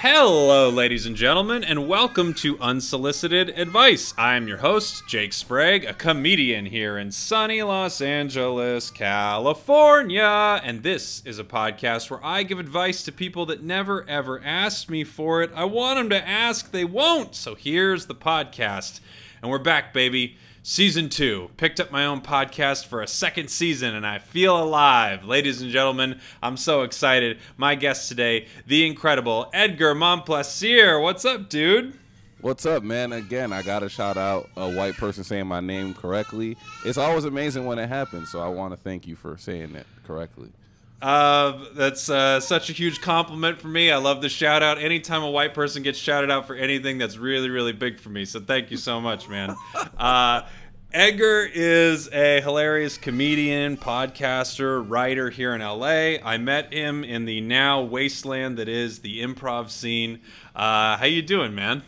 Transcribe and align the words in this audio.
Hello, 0.00 0.70
ladies 0.70 1.06
and 1.06 1.16
gentlemen, 1.16 1.64
and 1.64 1.88
welcome 1.88 2.32
to 2.34 2.56
Unsolicited 2.60 3.48
Advice. 3.58 4.14
I'm 4.16 4.46
your 4.46 4.58
host, 4.58 5.02
Jake 5.08 5.32
Sprague, 5.32 5.84
a 5.84 5.92
comedian 5.92 6.66
here 6.66 6.96
in 6.96 7.10
sunny 7.10 7.64
Los 7.64 8.00
Angeles, 8.00 8.92
California. 8.92 10.60
And 10.62 10.84
this 10.84 11.20
is 11.24 11.40
a 11.40 11.44
podcast 11.44 12.12
where 12.12 12.24
I 12.24 12.44
give 12.44 12.60
advice 12.60 13.02
to 13.02 13.12
people 13.12 13.44
that 13.46 13.64
never 13.64 14.08
ever 14.08 14.40
asked 14.44 14.88
me 14.88 15.02
for 15.02 15.42
it. 15.42 15.50
I 15.52 15.64
want 15.64 15.98
them 15.98 16.10
to 16.10 16.28
ask, 16.28 16.70
they 16.70 16.84
won't. 16.84 17.34
So 17.34 17.56
here's 17.56 18.06
the 18.06 18.14
podcast. 18.14 19.00
And 19.42 19.50
we're 19.50 19.58
back, 19.58 19.92
baby. 19.92 20.36
Season 20.70 21.08
two. 21.08 21.48
Picked 21.56 21.80
up 21.80 21.90
my 21.90 22.04
own 22.04 22.20
podcast 22.20 22.84
for 22.84 23.00
a 23.00 23.06
second 23.06 23.48
season 23.48 23.94
and 23.94 24.06
I 24.06 24.18
feel 24.18 24.62
alive. 24.62 25.24
Ladies 25.24 25.62
and 25.62 25.70
gentlemen, 25.70 26.20
I'm 26.42 26.58
so 26.58 26.82
excited. 26.82 27.38
My 27.56 27.74
guest 27.74 28.10
today, 28.10 28.48
the 28.66 28.86
incredible 28.86 29.48
Edgar 29.54 29.94
Monplaisir. 29.94 31.02
What's 31.02 31.24
up, 31.24 31.48
dude? 31.48 31.98
What's 32.42 32.66
up, 32.66 32.82
man? 32.82 33.14
Again, 33.14 33.50
I 33.50 33.62
gotta 33.62 33.88
shout 33.88 34.18
out 34.18 34.50
a 34.58 34.70
white 34.70 34.98
person 34.98 35.24
saying 35.24 35.46
my 35.46 35.60
name 35.60 35.94
correctly. 35.94 36.58
It's 36.84 36.98
always 36.98 37.24
amazing 37.24 37.64
when 37.64 37.78
it 37.78 37.88
happens, 37.88 38.30
so 38.30 38.40
I 38.40 38.48
want 38.48 38.74
to 38.74 38.76
thank 38.76 39.06
you 39.06 39.16
for 39.16 39.38
saying 39.38 39.74
it 39.74 39.86
correctly. 40.04 40.52
Uh, 41.00 41.64
that's 41.74 42.10
uh, 42.10 42.40
such 42.40 42.70
a 42.70 42.72
huge 42.72 43.00
compliment 43.00 43.60
for 43.60 43.68
me. 43.68 43.90
I 43.90 43.98
love 43.98 44.20
the 44.20 44.28
shout 44.28 44.64
out. 44.64 44.78
Anytime 44.78 45.22
a 45.22 45.30
white 45.30 45.54
person 45.54 45.84
gets 45.84 45.98
shouted 45.98 46.30
out 46.30 46.46
for 46.46 46.56
anything, 46.56 46.98
that's 46.98 47.16
really, 47.16 47.50
really 47.50 47.72
big 47.72 48.00
for 48.00 48.08
me. 48.08 48.24
So 48.24 48.40
thank 48.40 48.72
you 48.72 48.76
so 48.76 49.00
much, 49.00 49.28
man. 49.28 49.56
Uh, 49.98 50.46
Edgar 50.90 51.46
is 51.52 52.08
a 52.14 52.40
hilarious 52.40 52.96
comedian, 52.96 53.76
podcaster, 53.76 54.82
writer 54.88 55.28
here 55.28 55.54
in 55.54 55.60
LA. 55.60 56.16
I 56.24 56.38
met 56.38 56.72
him 56.72 57.04
in 57.04 57.26
the 57.26 57.42
now 57.42 57.82
wasteland 57.82 58.56
that 58.56 58.70
is 58.70 59.00
the 59.00 59.22
improv 59.22 59.68
scene. 59.68 60.20
Uh, 60.56 60.96
how 60.96 61.04
you 61.04 61.20
doing, 61.20 61.54
man? 61.54 61.82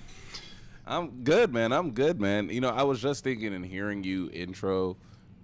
I'm 0.87 1.25
good, 1.25 1.51
man. 1.51 1.73
I'm 1.73 1.93
good, 1.93 2.21
man. 2.21 2.51
You 2.51 2.61
know, 2.61 2.69
I 2.69 2.83
was 2.83 3.01
just 3.01 3.25
thinking 3.25 3.55
and 3.55 3.65
hearing 3.65 4.05
you 4.05 4.29
intro 4.35 4.99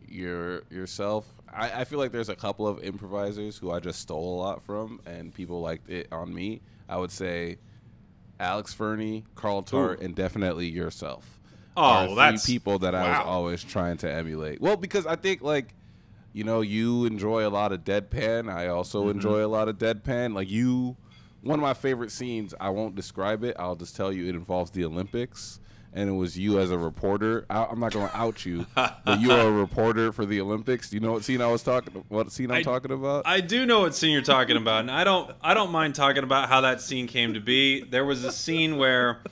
your 0.07 0.65
yourself. 0.69 1.25
I, 1.51 1.81
I 1.81 1.85
feel 1.85 1.99
like 1.99 2.13
there's 2.13 2.29
a 2.29 2.37
couple 2.37 2.69
of 2.69 2.85
improvisers 2.85 3.57
who 3.57 3.71
I 3.71 3.81
just 3.81 4.01
stole 4.01 4.35
a 4.35 4.39
lot 4.39 4.63
from, 4.65 5.01
and 5.07 5.33
people 5.33 5.63
liked 5.63 5.89
it 5.89 6.09
on 6.13 6.35
me. 6.35 6.61
I 6.91 6.99
would 6.99 7.11
say 7.11 7.57
Alex 8.39 8.75
Fernie, 8.75 9.25
Carl 9.35 9.63
Tart, 9.63 10.01
and 10.03 10.15
definitely 10.15 10.69
yourself. 10.69 11.36
Oh, 11.77 12.15
that's 12.15 12.47
people 12.47 12.79
that 12.81 12.95
I 12.95 13.09
was 13.19 13.27
always 13.27 13.63
trying 13.65 13.97
to 13.99 14.11
emulate. 14.13 14.61
Well, 14.61 14.77
because 14.77 15.07
I 15.07 15.17
think 15.17 15.43
like, 15.43 15.75
you 16.33 16.45
know, 16.45 16.61
you 16.61 17.05
enjoy 17.07 17.47
a 17.47 17.51
lot 17.51 17.73
of 17.73 17.85
deadpan. 17.85 18.53
I 18.53 18.69
also 18.69 19.03
Mm-hmm. 19.03 19.11
enjoy 19.11 19.45
a 19.45 19.49
lot 19.49 19.69
of 19.69 19.77
deadpan. 19.79 20.35
Like 20.35 20.51
you, 20.51 20.97
one 21.43 21.59
of 21.59 21.63
my 21.63 21.75
favorite 21.75 22.11
scenes. 22.13 22.55
I 22.61 22.71
won't 22.71 22.95
describe 22.95 23.45
it. 23.45 23.57
I'll 23.59 23.77
just 23.77 23.95
tell 23.97 24.13
you 24.13 24.27
it 24.29 24.35
involves 24.35 24.71
the 24.71 24.85
Olympics. 24.85 25.61
And 25.93 26.11
it 26.11 26.13
was 26.13 26.37
you 26.39 26.59
as 26.59 26.71
a 26.71 26.77
reporter. 26.77 27.47
I, 27.49 27.65
I'm 27.65 27.81
not 27.81 27.93
going 27.93 28.07
to 28.11 28.15
out 28.15 28.45
you, 28.45 28.67
but 28.75 29.19
you 29.19 29.33
are 29.33 29.47
a 29.47 29.51
reporter 29.51 30.13
for 30.13 30.27
the 30.27 30.43
Olympics. 30.43 30.91
Do 30.91 30.97
you 30.97 31.01
know 31.01 31.13
what 31.13 31.25
scene 31.25 31.41
I 31.41 31.47
was 31.47 31.63
talking? 31.63 32.05
What 32.09 32.31
scene 32.33 32.51
I'm 32.51 32.59
I- 32.59 32.63
talking 32.63 32.91
about? 32.91 33.27
I 33.27 33.41
do 33.41 33.65
know 33.65 33.81
what 33.81 33.95
scene 33.95 34.11
you're 34.13 34.21
talking 34.21 34.59
about, 34.59 34.81
and 34.81 34.91
I 34.91 35.05
don't 35.05 35.31
I 35.41 35.55
don't 35.55 35.71
mind 35.73 35.95
talking 35.95 36.23
about 36.23 36.51
how 36.51 36.61
that 36.63 36.83
scene 36.83 37.07
came 37.07 37.33
to 37.33 37.41
be. 37.41 37.83
There 37.83 38.05
was 38.05 38.25
a 38.25 38.33
scene 38.33 38.77
where, 38.77 39.23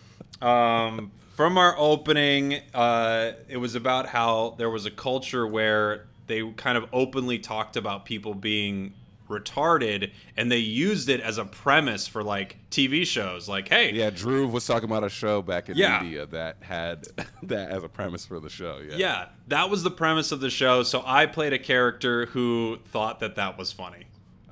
um, 0.40 1.10
from 1.34 1.58
our 1.58 1.74
opening, 1.78 2.60
uh, 2.72 3.32
it 3.48 3.56
was 3.56 3.74
about 3.74 4.06
how 4.06 4.54
there 4.58 4.70
was 4.70 4.86
a 4.86 4.90
culture 4.90 5.46
where 5.46 6.06
they 6.26 6.48
kind 6.52 6.78
of 6.78 6.88
openly 6.92 7.38
talked 7.38 7.76
about 7.76 8.04
people 8.04 8.34
being 8.34 8.94
retarded, 9.28 10.10
and 10.36 10.52
they 10.52 10.58
used 10.58 11.08
it 11.08 11.20
as 11.20 11.38
a 11.38 11.44
premise 11.44 12.06
for 12.06 12.22
like 12.22 12.56
TV 12.70 13.06
shows. 13.06 13.48
Like, 13.48 13.68
hey, 13.68 13.92
yeah, 13.92 14.10
Drew 14.10 14.46
was 14.46 14.66
talking 14.66 14.84
about 14.88 15.02
a 15.02 15.08
show 15.08 15.42
back 15.42 15.68
in 15.68 15.76
Yeah. 15.76 16.02
India 16.02 16.26
that 16.26 16.58
had 16.60 17.06
that 17.42 17.70
as 17.70 17.82
a 17.82 17.88
premise 17.88 18.24
for 18.26 18.38
the 18.38 18.50
show. 18.50 18.80
Yeah. 18.86 18.96
Yeah, 18.96 19.26
that 19.48 19.70
was 19.70 19.82
the 19.82 19.90
premise 19.90 20.30
of 20.30 20.40
the 20.40 20.50
show. 20.50 20.82
So 20.82 21.02
I 21.06 21.26
played 21.26 21.52
a 21.52 21.58
character 21.58 22.26
who 22.26 22.78
thought 22.86 23.20
that 23.20 23.36
that 23.36 23.58
was 23.58 23.72
funny. 23.72 24.04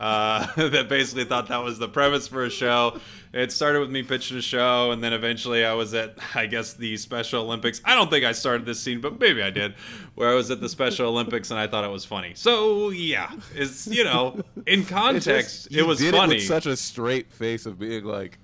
Uh, 0.03 0.53
that 0.57 0.89
basically 0.89 1.25
thought 1.25 1.47
that 1.47 1.63
was 1.63 1.79
the 1.79 1.87
premise 1.89 2.27
for 2.27 2.43
a 2.45 2.51
show. 2.51 2.99
It 3.33 3.53
started 3.53 3.79
with 3.79 3.91
me 3.91 4.03
pitching 4.03 4.37
a 4.37 4.43
show, 4.43 4.91
and 4.91 5.03
then 5.03 5.13
eventually 5.13 5.65
I 5.65 5.75
was 5.75 5.95
at, 5.95 6.19
I 6.35 6.47
guess, 6.47 6.75
the 6.75 6.97
Special 6.97 7.45
Olympics. 7.45 7.81
I 7.85 7.95
don't 7.95 8.11
think 8.11 8.25
I 8.25 8.33
started 8.33 8.67
this 8.67 8.81
scene, 8.81 9.01
but 9.01 9.21
maybe 9.21 9.43
I 9.45 9.51
did, 9.51 9.75
where 10.17 10.29
I 10.29 10.35
was 10.35 10.51
at 10.51 10.61
the 10.61 10.69
Special 10.69 11.09
Olympics 11.09 11.53
and 11.53 11.61
I 11.61 11.69
thought 11.69 11.85
it 11.85 11.91
was 11.91 12.05
funny. 12.05 12.33
So 12.35 12.91
yeah, 12.91 13.31
it's 13.55 13.87
you 13.87 14.03
know, 14.03 14.43
in 14.67 14.85
context, 14.87 15.69
just- 15.71 15.77
it 15.77 15.85
was 15.85 16.01
did 16.01 16.13
funny. 16.15 16.35
It 16.35 16.39
with 16.39 16.47
such 16.49 16.67
a 16.67 16.77
straight 16.77 17.33
face 17.33 17.65
of 17.65 17.79
being 17.79 18.05
like, 18.05 18.39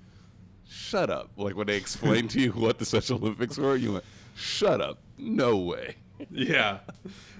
"Shut 0.69 1.09
up!" 1.09 1.29
Like 1.35 1.57
when 1.57 1.67
they 1.67 1.75
explained 1.75 2.29
to 2.31 2.39
you 2.39 2.51
what 2.53 2.79
the 2.79 2.85
Special 2.85 3.17
Olympics 3.17 3.57
were, 3.57 3.75
you 3.75 3.91
went, 3.93 4.05
"Shut 4.33 4.79
up! 4.79 4.99
No 5.17 5.57
way." 5.57 5.97
Yeah. 6.31 6.79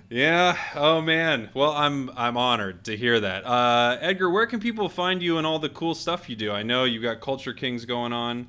Yeah. 0.10 0.58
Oh 0.76 1.02
man. 1.02 1.50
Well, 1.54 1.72
I'm 1.72 2.10
I'm 2.16 2.36
honored 2.36 2.86
to 2.86 2.98
hear 2.98 3.20
that. 3.20 3.46
Uh, 3.46 3.98
Edgar, 4.02 4.30
where 4.30 4.48
can 4.48 4.60
people 4.60 4.90
find 4.90 5.22
you 5.22 5.38
and 5.38 5.46
all 5.46 5.60
the 5.60 5.70
cool 5.70 5.94
stuff 5.94 6.30
you 6.30 6.36
do? 6.36 6.52
I 6.52 6.64
know 6.64 6.84
you 6.84 7.00
got 7.00 7.22
Culture 7.22 7.54
Kings 7.54 7.86
going 7.86 8.12
on. 8.12 8.48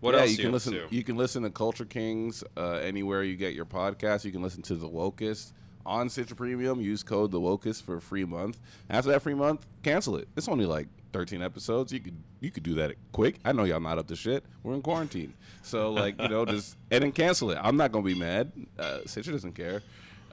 What 0.00 0.14
yeah, 0.14 0.20
else 0.20 0.30
you 0.32 0.36
can 0.36 0.46
up 0.48 0.52
listen. 0.52 0.72
to? 0.74 0.86
You 0.90 1.02
can 1.02 1.16
listen 1.16 1.42
to 1.42 1.50
Culture 1.50 1.84
Kings 1.84 2.44
uh, 2.56 2.74
anywhere 2.74 3.24
you 3.24 3.36
get 3.36 3.54
your 3.54 3.64
podcast. 3.64 4.24
You 4.24 4.32
can 4.32 4.42
listen 4.42 4.62
to 4.62 4.74
The 4.74 4.88
Wokest 4.88 5.52
on 5.84 6.08
Stitcher 6.08 6.34
Premium. 6.34 6.80
Use 6.80 7.02
code 7.02 7.32
The 7.32 7.40
Wokest 7.40 7.82
for 7.82 7.96
a 7.96 8.00
free 8.00 8.24
month. 8.24 8.60
After 8.88 9.10
that 9.10 9.22
free 9.22 9.34
month, 9.34 9.66
cancel 9.82 10.16
it. 10.16 10.28
It's 10.36 10.46
only 10.46 10.66
like 10.66 10.88
13 11.12 11.42
episodes. 11.42 11.92
You 11.92 12.00
could 12.00 12.16
you 12.40 12.50
could 12.50 12.62
do 12.62 12.74
that 12.74 12.94
quick. 13.12 13.36
I 13.44 13.52
know 13.52 13.64
y'all 13.64 13.80
not 13.80 13.98
up 13.98 14.06
to 14.08 14.16
shit. 14.16 14.44
We're 14.62 14.74
in 14.74 14.82
quarantine, 14.82 15.32
so 15.62 15.90
like 15.90 16.20
you 16.20 16.28
know 16.28 16.44
just 16.44 16.76
and 16.90 17.02
then 17.02 17.12
cancel 17.12 17.50
it. 17.50 17.58
I'm 17.60 17.76
not 17.76 17.90
gonna 17.90 18.04
be 18.04 18.14
mad. 18.14 18.52
Uh, 18.78 18.98
Stitcher 19.06 19.32
doesn't 19.32 19.54
care. 19.54 19.82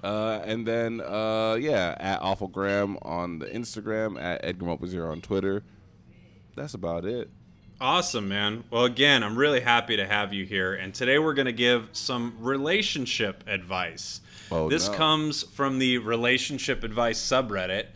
Uh, 0.03 0.41
and 0.43 0.65
then 0.65 1.01
uh, 1.01 1.57
yeah, 1.59 1.95
at 1.99 2.21
Awfulgram 2.21 2.97
on 3.05 3.39
the 3.39 3.45
Instagram, 3.47 4.21
at 4.21 4.43
Edgar 4.43 4.65
Mopa 4.65 5.11
on 5.11 5.21
Twitter. 5.21 5.63
That's 6.55 6.73
about 6.73 7.05
it. 7.05 7.29
Awesome, 7.79 8.27
man. 8.27 8.63
Well, 8.69 8.85
again, 8.85 9.23
I'm 9.23 9.35
really 9.35 9.61
happy 9.61 9.97
to 9.97 10.05
have 10.05 10.33
you 10.33 10.45
here. 10.45 10.73
And 10.73 10.93
today 10.93 11.17
we're 11.17 11.33
going 11.33 11.47
to 11.47 11.51
give 11.51 11.89
some 11.93 12.35
relationship 12.39 13.43
advice. 13.47 14.21
Oh, 14.51 14.69
this 14.69 14.87
no. 14.87 14.93
comes 14.93 15.41
from 15.41 15.79
the 15.79 15.97
relationship 15.97 16.83
advice 16.83 17.19
subreddit. 17.19 17.87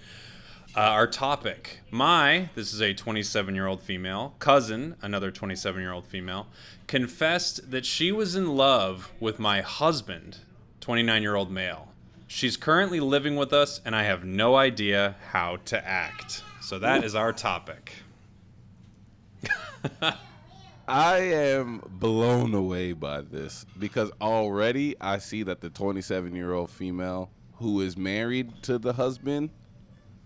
Uh, 0.75 0.79
our 0.79 1.07
topic 1.07 1.79
my, 1.91 2.49
this 2.55 2.73
is 2.73 2.81
a 2.81 2.93
27 2.93 3.53
year 3.53 3.67
old 3.67 3.81
female, 3.81 4.35
cousin, 4.39 4.95
another 5.01 5.31
27 5.31 5.79
year 5.79 5.93
old 5.93 6.05
female, 6.05 6.47
confessed 6.87 7.69
that 7.69 7.85
she 7.85 8.11
was 8.11 8.35
in 8.35 8.55
love 8.55 9.11
with 9.19 9.37
my 9.37 9.61
husband, 9.61 10.39
29 10.81 11.21
year 11.21 11.35
old 11.35 11.51
male. 11.51 11.89
She's 12.27 12.57
currently 12.57 12.99
living 12.99 13.35
with 13.35 13.53
us, 13.53 13.81
and 13.85 13.95
I 13.95 14.03
have 14.03 14.23
no 14.23 14.55
idea 14.55 15.15
how 15.31 15.57
to 15.65 15.87
act. 15.87 16.43
So 16.61 16.79
that 16.79 17.03
is 17.03 17.13
our 17.13 17.31
topic. 17.31 17.93
I 20.87 21.17
am 21.17 21.81
blown 21.87 22.53
away 22.53 22.93
by 22.93 23.21
this 23.21 23.65
because 23.77 24.11
already 24.21 24.95
I 24.99 25.17
see 25.17 25.43
that 25.43 25.61
the 25.61 25.69
27 25.69 26.35
year 26.35 26.53
old 26.53 26.69
female 26.69 27.31
who 27.57 27.81
is 27.81 27.97
married 27.97 28.63
to 28.63 28.77
the 28.77 28.93
husband, 28.93 29.49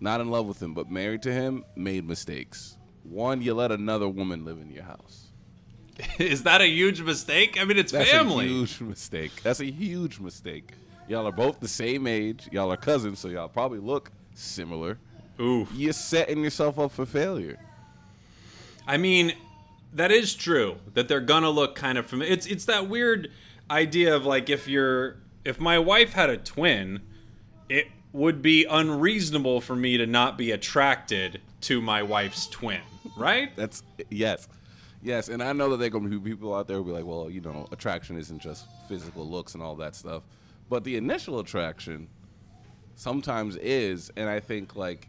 not 0.00 0.20
in 0.20 0.30
love 0.30 0.46
with 0.46 0.62
him, 0.62 0.74
but 0.74 0.90
married 0.90 1.22
to 1.22 1.32
him, 1.32 1.64
made 1.76 2.06
mistakes. 2.06 2.76
One, 3.04 3.40
you 3.42 3.54
let 3.54 3.72
another 3.72 4.08
woman 4.08 4.44
live 4.44 4.58
in 4.58 4.70
your 4.70 4.84
house. 4.84 5.28
Is 6.18 6.44
that 6.44 6.60
a 6.60 6.66
huge 6.66 7.02
mistake? 7.02 7.58
I 7.60 7.64
mean, 7.64 7.78
it's 7.78 7.92
family. 7.92 8.06
That's 8.06 8.18
family. 8.22 8.44
a 8.44 8.48
huge 8.48 8.80
mistake. 8.80 9.42
That's 9.42 9.60
a 9.60 9.70
huge 9.70 10.20
mistake. 10.20 10.72
Y'all 11.10 11.26
are 11.26 11.32
both 11.32 11.58
the 11.58 11.66
same 11.66 12.06
age. 12.06 12.48
Y'all 12.52 12.70
are 12.70 12.76
cousins, 12.76 13.18
so 13.18 13.26
y'all 13.26 13.48
probably 13.48 13.80
look 13.80 14.12
similar. 14.34 14.96
Oof. 15.40 15.68
You're 15.74 15.92
setting 15.92 16.44
yourself 16.44 16.78
up 16.78 16.92
for 16.92 17.04
failure. 17.04 17.58
I 18.86 18.96
mean, 18.96 19.32
that 19.92 20.12
is 20.12 20.36
true 20.36 20.76
that 20.94 21.08
they're 21.08 21.18
gonna 21.18 21.50
look 21.50 21.74
kind 21.74 21.98
of 21.98 22.06
familiar. 22.06 22.32
It's 22.32 22.46
it's 22.46 22.64
that 22.66 22.88
weird 22.88 23.32
idea 23.68 24.14
of 24.14 24.24
like 24.24 24.48
if 24.50 24.68
you're 24.68 25.16
if 25.44 25.58
my 25.58 25.80
wife 25.80 26.12
had 26.12 26.30
a 26.30 26.36
twin, 26.36 27.00
it 27.68 27.88
would 28.12 28.40
be 28.40 28.64
unreasonable 28.64 29.60
for 29.60 29.74
me 29.74 29.96
to 29.96 30.06
not 30.06 30.38
be 30.38 30.52
attracted 30.52 31.40
to 31.62 31.82
my 31.82 32.04
wife's 32.04 32.46
twin, 32.46 32.82
right? 33.16 33.50
That's 33.56 33.82
yes, 34.10 34.46
yes, 35.02 35.28
and 35.28 35.42
I 35.42 35.54
know 35.54 35.70
that 35.70 35.78
there 35.78 35.88
are 35.88 35.90
gonna 35.90 36.08
be 36.08 36.20
people 36.20 36.54
out 36.54 36.68
there 36.68 36.76
who 36.76 36.84
be 36.84 36.92
like, 36.92 37.04
well, 37.04 37.28
you 37.28 37.40
know, 37.40 37.66
attraction 37.72 38.16
isn't 38.16 38.38
just 38.38 38.66
physical 38.86 39.28
looks 39.28 39.54
and 39.54 39.62
all 39.62 39.74
that 39.76 39.96
stuff, 39.96 40.22
but 40.70 40.84
the 40.84 40.96
initial 40.96 41.40
attraction 41.40 42.08
sometimes 42.94 43.56
is, 43.56 44.10
and 44.16 44.30
I 44.30 44.40
think 44.40 44.76
like, 44.76 45.08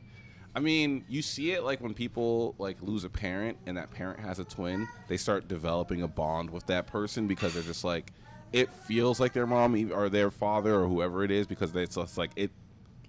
I 0.53 0.59
mean, 0.59 1.05
you 1.07 1.21
see 1.21 1.51
it 1.51 1.63
like 1.63 1.79
when 1.79 1.93
people 1.93 2.55
like 2.57 2.81
lose 2.81 3.05
a 3.05 3.09
parent 3.09 3.57
and 3.65 3.77
that 3.77 3.91
parent 3.91 4.19
has 4.19 4.39
a 4.39 4.43
twin, 4.43 4.89
they 5.07 5.15
start 5.15 5.47
developing 5.47 6.01
a 6.01 6.07
bond 6.07 6.49
with 6.49 6.65
that 6.65 6.87
person 6.87 7.27
because 7.27 7.53
they're 7.53 7.63
just 7.63 7.85
like, 7.85 8.11
it 8.51 8.73
feels 8.73 9.19
like 9.19 9.31
their 9.31 9.47
mom 9.47 9.93
or 9.93 10.09
their 10.09 10.31
father 10.31 10.75
or 10.75 10.87
whoever 10.87 11.23
it 11.23 11.31
is 11.31 11.47
because 11.47 11.73
it's 11.73 11.95
just 11.95 12.17
like 12.17 12.31
it 12.35 12.51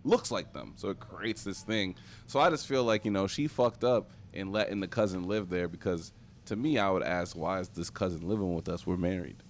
looks 0.04 0.30
like 0.30 0.52
them. 0.52 0.74
So 0.76 0.90
it 0.90 1.00
creates 1.00 1.42
this 1.42 1.62
thing. 1.62 1.96
So 2.26 2.38
I 2.38 2.50
just 2.50 2.68
feel 2.68 2.84
like, 2.84 3.04
you 3.04 3.10
know, 3.10 3.26
she 3.26 3.48
fucked 3.48 3.82
up 3.82 4.10
in 4.32 4.52
letting 4.52 4.80
the 4.80 4.88
cousin 4.88 5.24
live 5.24 5.48
there 5.48 5.68
because 5.68 6.12
to 6.46 6.56
me, 6.56 6.78
I 6.78 6.90
would 6.90 7.02
ask, 7.02 7.34
why 7.34 7.60
is 7.60 7.68
this 7.70 7.88
cousin 7.88 8.28
living 8.28 8.54
with 8.54 8.68
us? 8.68 8.86
We're 8.86 8.96
married. 8.96 9.42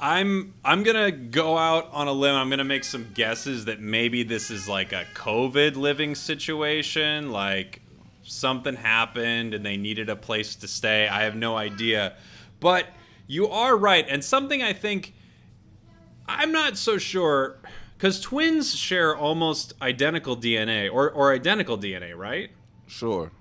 I'm 0.00 0.54
I'm 0.64 0.82
gonna 0.82 1.10
go 1.10 1.58
out 1.58 1.90
on 1.92 2.08
a 2.08 2.12
limb. 2.12 2.34
I'm 2.34 2.48
gonna 2.48 2.64
make 2.64 2.84
some 2.84 3.08
guesses 3.12 3.66
that 3.66 3.80
maybe 3.80 4.22
this 4.22 4.50
is 4.50 4.66
like 4.66 4.92
a 4.92 5.04
COVID 5.14 5.76
living 5.76 6.14
situation, 6.14 7.30
like 7.30 7.82
something 8.22 8.76
happened 8.76 9.52
and 9.52 9.64
they 9.64 9.76
needed 9.76 10.08
a 10.08 10.16
place 10.16 10.56
to 10.56 10.68
stay. 10.68 11.06
I 11.06 11.24
have 11.24 11.36
no 11.36 11.56
idea, 11.56 12.16
but 12.60 12.86
you 13.26 13.48
are 13.48 13.76
right, 13.76 14.06
and 14.08 14.24
something 14.24 14.62
I 14.62 14.72
think 14.72 15.12
I'm 16.26 16.50
not 16.50 16.78
so 16.78 16.96
sure 16.96 17.58
because 17.96 18.20
twins 18.20 18.74
share 18.74 19.14
almost 19.14 19.74
identical 19.82 20.34
DNA 20.36 20.90
or 20.90 21.10
or 21.10 21.34
identical 21.34 21.76
DNA, 21.76 22.16
right? 22.16 22.50
Sure. 22.86 23.32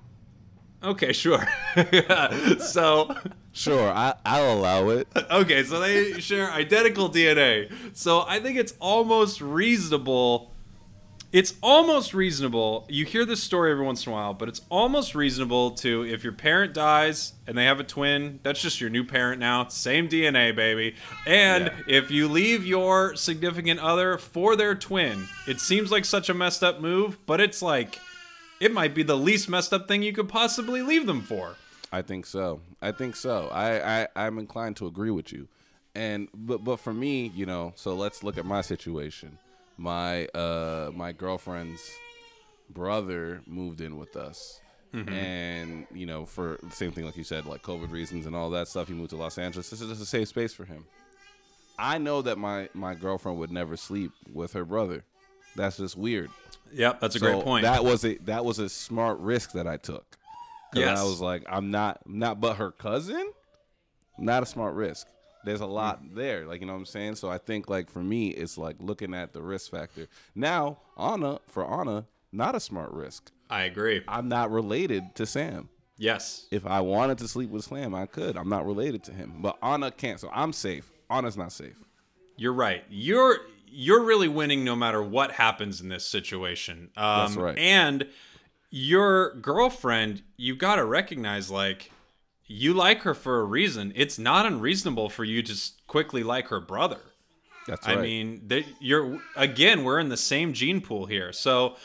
Okay, 0.82 1.12
sure. 1.14 1.48
so 2.60 3.16
Sure, 3.60 3.92
I, 3.92 4.14
I'll 4.26 4.54
allow 4.58 4.88
it. 4.88 5.10
okay, 5.32 5.64
so 5.64 5.82
they 5.82 6.14
share 6.22 6.50
identical 6.50 7.10
DNA. 7.10 7.70
So 7.94 8.24
I 8.26 8.40
think 8.40 8.58
it's 8.58 8.74
almost 8.80 9.42
reasonable. 9.42 10.54
It's 11.34 11.56
almost 11.62 12.14
reasonable. 12.14 12.88
You 12.90 13.04
hear 13.04 13.26
this 13.26 13.44
story 13.44 13.72
every 13.72 13.84
once 13.86 14.06
in 14.06 14.14
a 14.14 14.16
while, 14.16 14.34
but 14.34 14.48
it's 14.48 14.62
almost 14.70 15.14
reasonable 15.14 15.72
to 15.72 16.06
if 16.06 16.24
your 16.24 16.32
parent 16.32 16.74
dies 16.74 17.34
and 17.48 17.58
they 17.58 17.66
have 17.66 17.82
a 17.82 17.84
twin, 17.84 18.40
that's 18.44 18.62
just 18.62 18.80
your 18.80 18.90
new 18.90 19.04
parent 19.04 19.42
now. 19.42 19.68
Same 19.68 20.08
DNA, 20.08 20.56
baby. 20.56 20.96
And 21.28 21.66
Yeah. 21.66 21.98
if 21.98 22.12
you 22.12 22.30
leave 22.30 22.66
your 22.66 23.14
significant 23.18 23.82
other 23.82 24.18
for 24.18 24.56
their 24.56 24.74
twin, 24.74 25.28
it 25.48 25.60
seems 25.60 25.92
like 25.92 26.06
such 26.06 26.30
a 26.30 26.34
messed 26.34 26.64
up 26.64 26.80
move, 26.80 27.18
but 27.26 27.42
it's 27.42 27.62
like 27.62 28.00
it 28.62 28.72
might 28.74 28.96
be 28.96 29.04
the 29.04 29.18
least 29.18 29.50
messed 29.50 29.74
up 29.74 29.90
thing 29.90 30.02
you 30.02 30.14
could 30.14 30.30
possibly 30.30 30.82
leave 30.82 31.06
them 31.06 31.22
for. 31.22 31.56
I 31.92 32.02
think 32.02 32.26
so. 32.26 32.62
I 32.82 32.92
think 32.92 33.16
so. 33.16 33.50
I, 33.52 34.02
I 34.04 34.08
I'm 34.16 34.38
inclined 34.38 34.78
to 34.78 34.88
agree 34.88 35.12
with 35.12 35.32
you. 35.34 35.48
And 35.96 36.28
but 36.34 36.64
but 36.64 36.78
for 36.78 36.94
me, 36.94 37.32
you 37.36 37.46
know, 37.46 37.74
so 37.76 37.96
let's 37.96 38.24
look 38.24 38.38
at 38.38 38.46
my 38.46 38.62
situation. 38.62 39.38
My 39.78 40.28
uh 40.28 40.92
my 40.94 41.12
girlfriend's 41.14 41.82
brother 42.70 43.42
moved 43.48 43.82
in 43.82 43.98
with 43.98 44.16
us. 44.16 44.62
And 44.92 45.86
you 45.94 46.08
know, 46.08 46.26
for 46.26 46.58
the 46.64 46.72
same 46.72 46.92
thing 46.92 47.06
like 47.06 47.16
you 47.16 47.24
said, 47.24 47.46
like 47.46 47.62
COVID 47.62 47.92
reasons 47.92 48.26
and 48.26 48.36
all 48.36 48.50
that 48.52 48.68
stuff, 48.68 48.88
he 48.88 48.96
moved 48.96 49.12
to 49.12 49.18
Los 49.18 49.38
Angeles. 49.38 49.70
This 49.70 49.82
is 49.82 49.90
just 49.90 50.02
a 50.02 50.06
safe 50.06 50.28
space 50.28 50.52
for 50.54 50.66
him. 50.66 50.86
I 51.78 51.98
know 52.00 52.22
that 52.24 52.38
my 52.38 52.70
my 52.74 52.96
girlfriend 52.96 53.38
would 53.40 53.52
never 53.52 53.78
sleep 53.78 54.12
with 54.34 54.54
her 54.54 54.66
brother. 54.66 55.04
That's 55.56 55.78
just 55.78 55.96
weird. 55.96 56.30
Yep, 56.74 57.00
that's 57.02 57.16
a 57.16 57.20
So 57.20 57.26
great 57.32 57.44
point. 57.44 57.64
That 57.64 57.84
was 57.84 58.04
a 58.04 58.18
that 58.26 58.44
was 58.46 58.60
a 58.60 58.68
smart 58.70 59.20
risk 59.20 59.52
that 59.54 59.68
I 59.68 59.78
took. 59.78 60.18
Yes. 60.74 61.00
I 61.00 61.04
was 61.04 61.22
like, 61.22 61.44
I'm 61.50 61.72
not 61.72 62.02
not 62.06 62.40
but 62.40 62.58
her 62.58 62.72
cousin, 62.72 63.32
not 64.18 64.44
a 64.44 64.46
smart 64.46 64.76
risk. 64.76 65.08
There's 65.46 65.62
a 65.62 65.66
lot 65.66 66.02
there, 66.14 66.46
like 66.46 66.62
you 66.62 66.68
know 66.68 66.74
what 66.74 66.80
I'm 66.80 66.86
saying. 66.86 67.16
So 67.16 67.30
I 67.30 67.38
think 67.38 67.70
like 67.70 67.90
for 67.90 68.04
me, 68.04 68.30
it's 68.30 68.58
like 68.58 68.76
looking 68.80 69.14
at 69.14 69.34
the 69.34 69.42
risk 69.42 69.72
factor. 69.72 70.08
Now 70.36 70.80
Anna 70.98 71.40
for 71.48 71.66
Anna, 71.66 72.06
not 72.32 72.56
a 72.56 72.60
smart 72.60 72.92
risk. 72.92 73.32
I 73.50 73.64
agree. 73.64 74.04
I'm 74.08 74.28
not 74.28 74.52
related 74.52 75.16
to 75.16 75.26
Sam. 75.26 75.70
Yes. 75.98 76.48
If 76.52 76.66
I 76.66 76.82
wanted 76.82 77.18
to 77.20 77.28
sleep 77.28 77.50
with 77.50 77.66
Sam, 77.66 77.94
I 77.94 78.06
could. 78.06 78.38
I'm 78.38 78.50
not 78.50 78.66
related 78.66 79.04
to 79.06 79.14
him, 79.14 79.36
but 79.40 79.58
Anna 79.62 79.92
can't. 79.92 80.20
So 80.20 80.30
I'm 80.34 80.54
safe. 80.54 80.90
Anna's 81.10 81.36
not 81.36 81.52
safe. 81.52 81.76
You're 82.38 82.54
right. 82.54 82.84
You're 82.90 83.40
you're 83.72 84.04
really 84.04 84.28
winning 84.28 84.64
no 84.64 84.76
matter 84.76 85.02
what 85.02 85.32
happens 85.32 85.82
in 85.82 85.90
this 85.90 86.06
situation. 86.06 86.90
Um, 86.96 87.20
That's 87.20 87.36
right. 87.36 87.58
And 87.58 88.08
your 88.70 89.36
girlfriend, 89.36 90.24
you 90.38 90.56
got 90.56 90.76
to 90.76 90.86
recognize 90.86 91.50
like 91.50 91.92
you 92.46 92.74
like 92.74 93.02
her 93.02 93.14
for 93.14 93.40
a 93.40 93.44
reason. 93.44 93.94
It's 93.96 94.18
not 94.18 94.46
unreasonable 94.46 95.10
for 95.10 95.24
you 95.24 95.42
to 95.44 95.56
quickly 95.88 96.24
like 96.24 96.48
her 96.48 96.60
brother. 96.60 97.00
That's 97.68 97.88
right. 97.88 97.98
I 97.98 98.02
mean, 98.02 98.48
that 98.48 98.64
you're 98.80 99.20
again, 99.36 99.84
we're 99.84 100.00
in 100.00 100.10
the 100.10 100.18
same 100.18 100.54
gene 100.54 100.82
pool 100.82 101.06
here. 101.06 101.32
So 101.32 101.76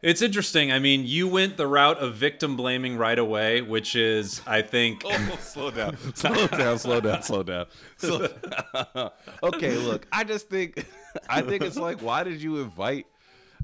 it's 0.00 0.22
interesting. 0.22 0.70
I 0.70 0.78
mean, 0.78 1.06
you 1.06 1.26
went 1.26 1.56
the 1.56 1.66
route 1.66 1.98
of 1.98 2.14
victim 2.14 2.56
blaming 2.56 2.96
right 2.96 3.18
away, 3.18 3.62
which 3.62 3.96
is, 3.96 4.40
I 4.46 4.62
think, 4.62 5.02
Oh, 5.04 5.36
slow 5.40 5.70
down, 5.72 5.96
slow 6.14 6.46
down, 6.46 6.78
slow 6.78 7.00
down, 7.00 7.22
slow 7.22 7.42
down. 7.42 7.66
Slow 7.96 8.28
down. 8.28 9.10
okay, 9.42 9.76
look, 9.76 10.06
I 10.12 10.22
just 10.22 10.48
think, 10.48 10.86
I 11.28 11.42
think 11.42 11.64
it's 11.64 11.76
like, 11.76 12.00
why 12.00 12.22
did 12.22 12.40
you 12.40 12.58
invite? 12.58 13.06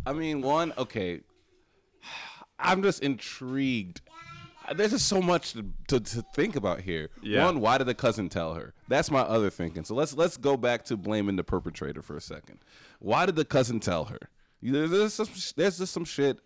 I 0.04 0.12
mean, 0.12 0.42
one, 0.42 0.72
okay, 0.76 1.20
I'm 2.64 2.82
just 2.82 3.02
intrigued. 3.02 4.00
There's 4.74 4.92
just 4.92 5.08
so 5.08 5.20
much 5.20 5.52
to, 5.52 5.66
to, 5.88 6.00
to 6.00 6.24
think 6.34 6.56
about 6.56 6.80
here. 6.80 7.10
Yeah. 7.22 7.44
One, 7.44 7.60
why 7.60 7.76
did 7.76 7.86
the 7.86 7.94
cousin 7.94 8.30
tell 8.30 8.54
her? 8.54 8.72
That's 8.88 9.10
my 9.10 9.20
other 9.20 9.50
thinking. 9.50 9.84
So 9.84 9.94
let's 9.94 10.14
let's 10.14 10.38
go 10.38 10.56
back 10.56 10.84
to 10.86 10.96
blaming 10.96 11.36
the 11.36 11.44
perpetrator 11.44 12.00
for 12.00 12.16
a 12.16 12.20
second. 12.20 12.58
Why 12.98 13.26
did 13.26 13.36
the 13.36 13.44
cousin 13.44 13.78
tell 13.78 14.04
her? 14.06 14.18
There's 14.62 15.12
some, 15.12 15.28
there's 15.56 15.78
just 15.78 15.92
some 15.92 16.06
shit 16.06 16.38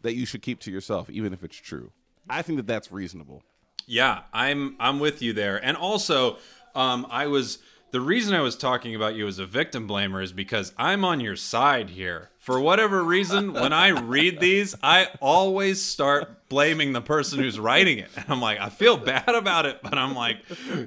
that 0.00 0.14
you 0.14 0.24
should 0.24 0.40
keep 0.40 0.60
to 0.60 0.70
yourself, 0.70 1.10
even 1.10 1.34
if 1.34 1.44
it's 1.44 1.56
true. 1.56 1.92
I 2.28 2.40
think 2.40 2.56
that 2.56 2.66
that's 2.66 2.90
reasonable. 2.90 3.42
Yeah, 3.86 4.22
I'm 4.32 4.76
I'm 4.80 4.98
with 4.98 5.20
you 5.20 5.34
there. 5.34 5.62
And 5.62 5.76
also, 5.76 6.38
um, 6.74 7.06
I 7.10 7.26
was 7.26 7.58
the 7.92 8.00
reason 8.00 8.34
I 8.34 8.40
was 8.40 8.56
talking 8.56 8.94
about 8.94 9.14
you 9.14 9.26
as 9.26 9.38
a 9.38 9.46
victim 9.46 9.88
blamer 9.88 10.22
is 10.22 10.32
because 10.32 10.72
I'm 10.76 11.04
on 11.04 11.20
your 11.20 11.36
side 11.36 11.90
here. 11.90 12.30
For 12.38 12.60
whatever 12.60 13.02
reason, 13.04 13.52
when 13.52 13.72
I 13.72 13.88
read 13.88 14.40
these, 14.40 14.74
I 14.82 15.08
always 15.20 15.82
start 15.82 16.48
blaming 16.48 16.92
the 16.92 17.00
person 17.02 17.38
who's 17.38 17.58
writing 17.60 17.98
it. 17.98 18.08
And 18.16 18.24
I'm 18.28 18.40
like, 18.40 18.58
I 18.60 18.68
feel 18.70 18.96
bad 18.96 19.28
about 19.28 19.66
it, 19.66 19.80
but 19.82 19.96
I'm 19.98 20.14
like, 20.14 20.38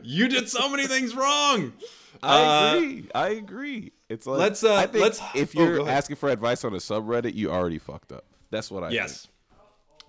you 0.03 0.27
did 0.27 0.49
so 0.49 0.67
many 0.69 0.87
things 0.87 1.15
wrong. 1.15 1.73
I 2.21 2.41
Uh, 2.41 2.75
agree. 2.77 3.09
I 3.13 3.27
agree. 3.29 3.91
It's 4.09 4.25
like 4.25 4.39
let's, 4.39 4.63
uh, 4.63 4.87
think 4.87 5.03
let's- 5.03 5.21
if 5.35 5.55
oh, 5.57 5.61
you're 5.63 5.81
ahead. 5.81 5.89
asking 5.97 6.15
for 6.15 6.29
advice 6.29 6.63
on 6.63 6.73
a 6.73 6.77
subreddit, 6.77 7.33
you 7.35 7.51
already 7.51 7.79
fucked 7.79 8.11
up. 8.11 8.25
That's 8.49 8.71
what 8.71 8.83
I 8.83 8.89
Yes. 8.89 9.27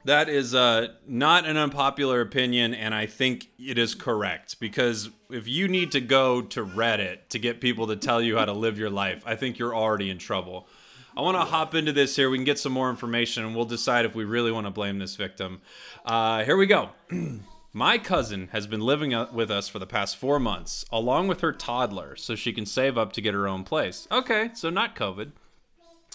That 0.04 0.28
is 0.28 0.54
uh, 0.54 0.88
not 1.06 1.46
an 1.46 1.56
unpopular 1.56 2.20
opinion, 2.20 2.74
and 2.74 2.94
I 2.94 3.06
think 3.06 3.48
it 3.58 3.78
is 3.78 3.94
correct 3.94 4.60
because 4.60 5.08
if 5.30 5.48
you 5.48 5.66
need 5.66 5.92
to 5.92 6.00
go 6.00 6.42
to 6.42 6.64
Reddit 6.64 7.28
to 7.30 7.38
get 7.38 7.60
people 7.60 7.86
to 7.86 7.96
tell 7.96 8.20
you 8.20 8.36
how 8.36 8.44
to 8.44 8.52
live 8.52 8.78
your 8.78 8.90
life, 8.90 9.22
I 9.24 9.34
think 9.34 9.58
you're 9.58 9.74
already 9.74 10.10
in 10.10 10.18
trouble. 10.18 10.68
I 11.16 11.22
want 11.22 11.36
to 11.36 11.44
hop 11.44 11.74
into 11.74 11.92
this 11.92 12.16
here. 12.16 12.28
We 12.28 12.36
can 12.36 12.44
get 12.44 12.58
some 12.58 12.72
more 12.72 12.90
information, 12.90 13.46
and 13.46 13.56
we'll 13.56 13.64
decide 13.64 14.04
if 14.04 14.14
we 14.14 14.24
really 14.24 14.52
want 14.52 14.66
to 14.66 14.70
blame 14.70 14.98
this 14.98 15.16
victim. 15.16 15.62
Uh, 16.04 16.44
here 16.44 16.56
we 16.56 16.66
go. 16.66 16.90
My 17.72 17.96
cousin 17.96 18.48
has 18.52 18.66
been 18.66 18.80
living 18.80 19.14
uh, 19.14 19.28
with 19.32 19.50
us 19.50 19.68
for 19.68 19.78
the 19.78 19.86
past 19.86 20.18
four 20.18 20.38
months, 20.38 20.84
along 20.92 21.28
with 21.28 21.40
her 21.40 21.52
toddler, 21.52 22.14
so 22.14 22.34
she 22.34 22.52
can 22.52 22.66
save 22.66 22.98
up 22.98 23.12
to 23.14 23.22
get 23.22 23.32
her 23.32 23.48
own 23.48 23.64
place. 23.64 24.06
Okay, 24.12 24.50
so 24.54 24.68
not 24.68 24.94
COVID 24.94 25.32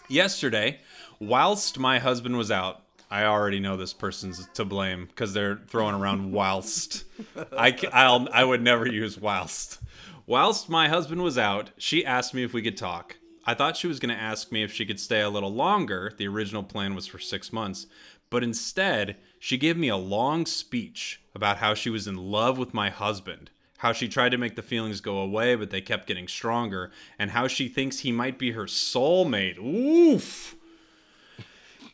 yesterday, 0.07 0.79
whilst 1.19 1.79
my 1.79 1.99
husband 1.99 2.37
was 2.37 2.51
out, 2.51 2.83
I 3.11 3.23
already 3.23 3.59
know 3.59 3.75
this 3.75 3.93
person's 3.93 4.47
to 4.53 4.65
blame 4.65 5.07
because 5.07 5.33
they're 5.33 5.61
throwing 5.67 5.95
around 5.95 6.31
whilst. 6.31 7.05
I, 7.51 7.75
I'll, 7.91 8.27
I 8.31 8.43
would 8.43 8.61
never 8.61 8.87
use 8.87 9.17
whilst. 9.17 9.79
Whilst 10.27 10.69
my 10.69 10.89
husband 10.89 11.23
was 11.23 11.37
out, 11.37 11.71
she 11.77 12.05
asked 12.05 12.35
me 12.35 12.43
if 12.43 12.53
we 12.53 12.61
could 12.61 12.77
talk. 12.77 13.17
I 13.45 13.55
thought 13.55 13.77
she 13.77 13.87
was 13.87 13.99
going 13.99 14.15
to 14.15 14.21
ask 14.21 14.51
me 14.51 14.61
if 14.61 14.71
she 14.71 14.85
could 14.85 14.99
stay 14.99 15.21
a 15.21 15.29
little 15.29 15.51
longer. 15.51 16.13
The 16.17 16.27
original 16.27 16.61
plan 16.61 16.93
was 16.93 17.07
for 17.07 17.17
six 17.17 17.51
months. 17.51 17.87
But 18.29 18.43
instead, 18.43 19.15
she 19.39 19.57
gave 19.57 19.75
me 19.75 19.87
a 19.87 19.97
long 19.97 20.45
speech 20.45 21.21
about 21.33 21.57
how 21.57 21.73
she 21.73 21.89
was 21.89 22.07
in 22.07 22.15
love 22.15 22.59
with 22.59 22.75
my 22.75 22.91
husband, 22.91 23.49
how 23.79 23.91
she 23.91 24.07
tried 24.07 24.29
to 24.29 24.37
make 24.37 24.55
the 24.55 24.61
feelings 24.61 25.01
go 25.01 25.17
away, 25.17 25.55
but 25.55 25.71
they 25.71 25.81
kept 25.81 26.05
getting 26.05 26.27
stronger, 26.27 26.91
and 27.17 27.31
how 27.31 27.47
she 27.47 27.67
thinks 27.67 27.99
he 27.99 28.11
might 28.11 28.37
be 28.37 28.51
her 28.51 28.65
soulmate. 28.65 29.57
Oof! 29.57 30.55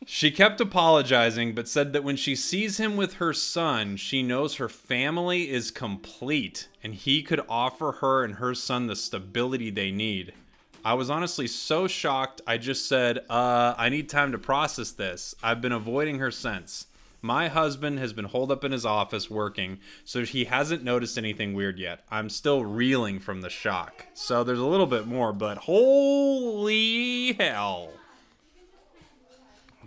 She 0.08 0.30
kept 0.30 0.60
apologizing, 0.60 1.56
but 1.56 1.66
said 1.66 1.92
that 1.92 2.04
when 2.04 2.14
she 2.14 2.36
sees 2.36 2.78
him 2.78 2.96
with 2.96 3.14
her 3.14 3.32
son, 3.32 3.96
she 3.96 4.22
knows 4.22 4.54
her 4.54 4.68
family 4.68 5.50
is 5.50 5.72
complete 5.72 6.68
and 6.80 6.94
he 6.94 7.24
could 7.24 7.40
offer 7.48 7.90
her 8.00 8.22
and 8.22 8.36
her 8.36 8.54
son 8.54 8.86
the 8.86 8.94
stability 8.94 9.68
they 9.68 9.90
need. 9.90 10.32
I 10.84 10.94
was 10.94 11.10
honestly 11.10 11.48
so 11.48 11.88
shocked, 11.88 12.40
I 12.46 12.56
just 12.56 12.88
said, 12.88 13.18
uh, 13.28 13.74
I 13.76 13.88
need 13.88 14.08
time 14.08 14.30
to 14.30 14.38
process 14.38 14.92
this. 14.92 15.34
I've 15.42 15.60
been 15.60 15.72
avoiding 15.72 16.20
her 16.20 16.30
since. 16.30 16.86
My 17.20 17.48
husband 17.48 17.98
has 17.98 18.12
been 18.12 18.26
holed 18.26 18.52
up 18.52 18.62
in 18.62 18.70
his 18.70 18.86
office 18.86 19.28
working, 19.28 19.80
so 20.04 20.22
he 20.24 20.44
hasn't 20.44 20.84
noticed 20.84 21.18
anything 21.18 21.52
weird 21.52 21.80
yet. 21.80 22.04
I'm 22.12 22.30
still 22.30 22.64
reeling 22.64 23.18
from 23.18 23.40
the 23.40 23.50
shock. 23.50 24.06
So 24.14 24.44
there's 24.44 24.60
a 24.60 24.64
little 24.64 24.86
bit 24.86 25.08
more, 25.08 25.32
but 25.32 25.58
holy 25.58 27.32
hell. 27.32 27.95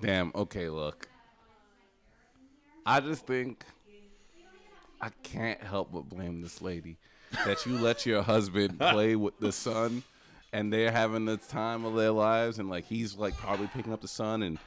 Damn. 0.01 0.31
Okay, 0.35 0.69
look. 0.69 1.07
I 2.85 2.99
just 2.99 3.25
think 3.27 3.63
I 5.01 5.09
can't 5.23 5.61
help 5.61 5.91
but 5.93 6.09
blame 6.09 6.41
this 6.41 6.61
lady 6.61 6.97
that 7.45 7.65
you 7.65 7.77
let 7.77 8.05
your 8.05 8.21
husband 8.23 8.79
play 8.79 9.15
with 9.15 9.39
the 9.39 9.51
son, 9.51 10.03
and 10.51 10.73
they're 10.73 10.91
having 10.91 11.25
the 11.25 11.37
time 11.37 11.85
of 11.85 11.95
their 11.95 12.11
lives, 12.11 12.57
and 12.59 12.69
like 12.69 12.85
he's 12.85 13.15
like 13.15 13.35
probably 13.37 13.67
picking 13.67 13.93
up 13.93 14.01
the 14.01 14.07
son 14.07 14.41
and 14.43 14.57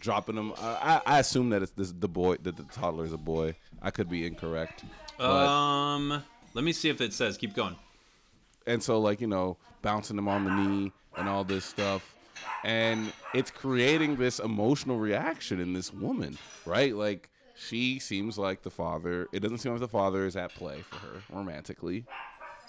dropping 0.00 0.36
him. 0.36 0.52
I, 0.58 1.00
I 1.06 1.18
assume 1.20 1.50
that 1.50 1.62
it's 1.62 1.72
this, 1.72 1.92
the 1.92 2.08
boy 2.08 2.36
that 2.42 2.56
the 2.56 2.64
toddler 2.64 3.04
is 3.04 3.12
a 3.12 3.18
boy. 3.18 3.54
I 3.80 3.90
could 3.90 4.08
be 4.08 4.26
incorrect. 4.26 4.84
Um, 5.20 6.22
let 6.54 6.64
me 6.64 6.72
see 6.72 6.88
if 6.88 7.00
it 7.00 7.12
says. 7.12 7.36
Keep 7.36 7.54
going. 7.54 7.76
and 8.66 8.82
so 8.82 8.98
like 9.00 9.20
you 9.20 9.26
know 9.26 9.56
bouncing 9.82 10.16
them 10.16 10.26
on 10.28 10.44
the 10.44 10.50
knee 10.50 10.92
and 11.16 11.28
all 11.28 11.44
this 11.44 11.64
stuff 11.64 12.14
and 12.64 13.12
it's 13.34 13.50
creating 13.50 14.16
this 14.16 14.38
emotional 14.38 14.98
reaction 14.98 15.60
in 15.60 15.72
this 15.72 15.92
woman 15.92 16.36
right 16.66 16.94
like 16.94 17.28
she 17.56 17.98
seems 17.98 18.38
like 18.38 18.62
the 18.62 18.70
father 18.70 19.26
it 19.32 19.40
doesn't 19.40 19.58
seem 19.58 19.72
like 19.72 19.80
the 19.80 19.88
father 19.88 20.26
is 20.26 20.36
at 20.36 20.54
play 20.54 20.80
for 20.82 20.96
her 20.96 21.22
romantically 21.30 22.04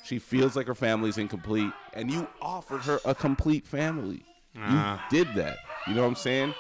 she 0.04 0.18
feels 0.20 0.56
like 0.56 0.68
her 0.68 0.76
family's 0.76 1.18
incomplete 1.18 1.72
and 1.94 2.12
you 2.12 2.28
offered 2.42 2.82
her 2.82 3.00
a 3.06 3.14
complete 3.16 3.66
family 3.68 4.24
Ah. 4.58 5.08
you 5.12 5.24
did 5.24 5.36
that 5.36 5.58
you 5.88 5.94
know 5.94 6.02
what 6.02 6.08
i'm 6.08 6.16
saying 6.16 6.54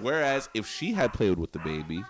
whereas 0.00 0.48
if 0.54 0.66
she 0.66 0.92
had 0.92 1.12
played 1.12 1.38
with 1.38 1.52
the 1.52 1.58
baby 1.60 2.02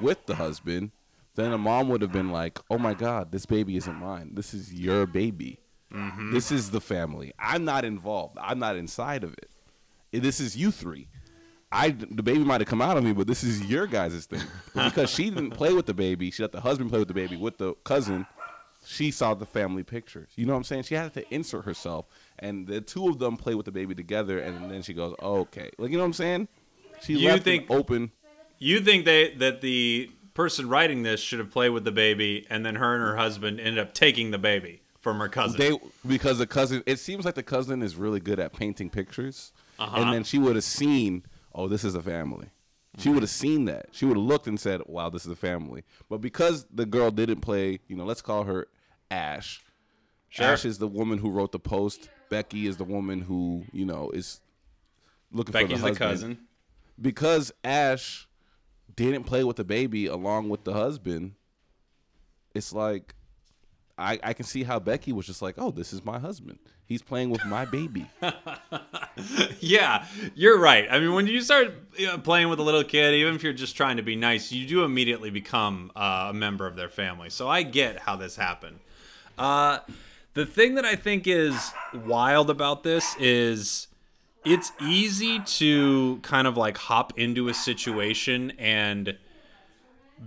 with 0.00 0.26
the 0.26 0.34
husband 0.34 0.90
then 1.34 1.50
the 1.52 1.58
mom 1.58 1.88
would 1.88 2.02
have 2.02 2.12
been 2.12 2.30
like 2.32 2.58
oh 2.70 2.78
my 2.78 2.92
god 2.94 3.30
this 3.32 3.46
baby 3.46 3.76
isn't 3.76 3.94
mine 3.96 4.32
this 4.34 4.52
is 4.54 4.72
your 4.72 5.06
baby 5.06 5.58
this 6.32 6.50
is 6.50 6.70
the 6.70 6.80
family. 6.80 7.34
I'm 7.38 7.66
not 7.66 7.84
involved. 7.84 8.38
I'm 8.40 8.58
not 8.58 8.76
inside 8.76 9.24
of 9.24 9.34
it. 9.34 9.50
This 10.12 10.40
is 10.40 10.56
you 10.56 10.70
three. 10.70 11.08
I 11.70 11.90
the 11.90 12.22
baby 12.22 12.40
might 12.44 12.60
have 12.60 12.68
come 12.68 12.82
out 12.82 12.96
of 12.98 13.04
me, 13.04 13.12
but 13.12 13.26
this 13.26 13.42
is 13.42 13.64
your 13.64 13.86
guys' 13.86 14.26
thing. 14.26 14.42
Because 14.74 15.10
she 15.10 15.30
didn't 15.30 15.50
play 15.52 15.72
with 15.72 15.86
the 15.86 15.94
baby, 15.94 16.30
she 16.30 16.42
let 16.42 16.52
the 16.52 16.60
husband 16.60 16.90
play 16.90 16.98
with 16.98 17.08
the 17.08 17.14
baby 17.14 17.36
with 17.36 17.58
the 17.58 17.74
cousin. 17.84 18.26
She 18.84 19.10
saw 19.12 19.32
the 19.34 19.46
family 19.46 19.84
pictures. 19.84 20.30
You 20.34 20.44
know 20.44 20.54
what 20.54 20.58
I'm 20.58 20.64
saying? 20.64 20.82
She 20.84 20.96
had 20.96 21.14
to 21.14 21.34
insert 21.34 21.64
herself, 21.64 22.06
and 22.40 22.66
the 22.66 22.80
two 22.80 23.08
of 23.08 23.18
them 23.20 23.36
play 23.36 23.54
with 23.54 23.64
the 23.64 23.70
baby 23.72 23.94
together, 23.94 24.40
and 24.40 24.70
then 24.70 24.82
she 24.82 24.92
goes, 24.92 25.14
oh, 25.20 25.40
"Okay," 25.42 25.70
like 25.78 25.90
you 25.90 25.96
know 25.96 26.02
what 26.02 26.08
I'm 26.08 26.12
saying? 26.14 26.48
She 27.00 27.14
You 27.14 27.28
left 27.28 27.44
think- 27.44 27.70
open. 27.70 28.10
You 28.58 28.80
think 28.80 29.04
they 29.04 29.34
that 29.36 29.60
the 29.60 30.10
person 30.34 30.68
writing 30.68 31.02
this 31.04 31.20
should 31.20 31.38
have 31.38 31.50
played 31.50 31.70
with 31.70 31.84
the 31.84 31.92
baby, 31.92 32.46
and 32.50 32.66
then 32.66 32.74
her 32.76 32.94
and 32.94 33.02
her 33.02 33.16
husband 33.16 33.60
ended 33.60 33.78
up 33.78 33.94
taking 33.94 34.30
the 34.30 34.38
baby 34.38 34.82
from 35.00 35.18
her 35.20 35.28
cousin. 35.28 35.58
They 35.58 35.78
because 36.06 36.38
the 36.38 36.46
cousin. 36.46 36.82
It 36.86 36.98
seems 36.98 37.24
like 37.24 37.34
the 37.36 37.42
cousin 37.42 37.82
is 37.82 37.96
really 37.96 38.20
good 38.20 38.38
at 38.40 38.52
painting 38.52 38.90
pictures, 38.90 39.52
Uh-huh. 39.82 40.00
and 40.00 40.12
then 40.12 40.24
she 40.24 40.38
would 40.38 40.54
have 40.54 40.64
seen, 40.64 41.24
oh, 41.54 41.68
this 41.68 41.84
is 41.84 41.94
a 41.94 42.02
family. 42.02 42.48
She 42.98 43.08
would 43.08 43.22
have 43.22 43.30
seen 43.30 43.64
that. 43.64 43.86
She 43.92 44.04
would 44.04 44.16
have 44.18 44.26
looked 44.26 44.46
and 44.46 44.60
said, 44.60 44.82
"Wow, 44.86 45.08
this 45.08 45.24
is 45.24 45.32
a 45.32 45.36
family." 45.36 45.82
But 46.10 46.18
because 46.20 46.66
the 46.70 46.84
girl 46.84 47.10
didn't 47.10 47.40
play, 47.40 47.80
you 47.88 47.96
know, 47.96 48.04
let's 48.04 48.20
call 48.20 48.44
her 48.44 48.66
Ash. 49.10 49.62
Sure. 50.28 50.46
Ash 50.46 50.64
is 50.66 50.76
the 50.78 50.88
woman 50.88 51.18
who 51.18 51.30
wrote 51.30 51.52
the 51.52 51.58
post. 51.58 52.10
Becky 52.28 52.66
is 52.66 52.76
the 52.76 52.84
woman 52.84 53.22
who, 53.22 53.64
you 53.72 53.86
know, 53.86 54.10
is 54.10 54.40
looking 55.30 55.52
Becky's 55.52 55.80
for 55.80 55.88
the, 55.88 55.94
the, 55.94 56.04
husband. 56.04 56.36
cousin. 56.36 56.38
Because 57.00 57.52
Ash 57.64 58.28
didn't 58.94 59.24
play 59.24 59.42
with 59.42 59.56
the 59.56 59.64
baby 59.64 60.06
along 60.06 60.50
with 60.50 60.64
the 60.64 60.74
husband. 60.74 61.32
It's 62.54 62.74
like 62.74 63.14
I, 64.02 64.18
I 64.22 64.32
can 64.32 64.44
see 64.44 64.64
how 64.64 64.78
Becky 64.78 65.12
was 65.12 65.26
just 65.26 65.42
like, 65.42 65.54
oh, 65.58 65.70
this 65.70 65.92
is 65.92 66.04
my 66.04 66.18
husband. 66.18 66.58
He's 66.84 67.02
playing 67.02 67.30
with 67.30 67.44
my 67.46 67.64
baby. 67.64 68.06
Yeah, 69.60 70.06
you're 70.34 70.58
right. 70.58 70.86
I 70.90 70.98
mean, 70.98 71.12
when 71.12 71.26
you 71.26 71.40
start 71.40 71.72
you 71.96 72.06
know, 72.06 72.18
playing 72.18 72.48
with 72.48 72.58
a 72.58 72.62
little 72.62 72.82
kid, 72.82 73.14
even 73.14 73.34
if 73.34 73.42
you're 73.42 73.52
just 73.52 73.76
trying 73.76 73.98
to 73.98 74.02
be 74.02 74.16
nice, 74.16 74.50
you 74.50 74.66
do 74.66 74.84
immediately 74.84 75.30
become 75.30 75.92
uh, 75.94 76.28
a 76.30 76.32
member 76.32 76.66
of 76.66 76.76
their 76.76 76.88
family. 76.88 77.30
So 77.30 77.48
I 77.48 77.62
get 77.62 78.00
how 78.00 78.16
this 78.16 78.36
happened. 78.36 78.80
Uh, 79.38 79.78
the 80.34 80.46
thing 80.46 80.74
that 80.74 80.84
I 80.84 80.96
think 80.96 81.26
is 81.26 81.72
wild 82.06 82.50
about 82.50 82.82
this 82.82 83.14
is 83.18 83.88
it's 84.44 84.72
easy 84.80 85.40
to 85.40 86.18
kind 86.22 86.46
of 86.46 86.56
like 86.56 86.76
hop 86.76 87.18
into 87.18 87.48
a 87.48 87.54
situation 87.54 88.52
and 88.58 89.16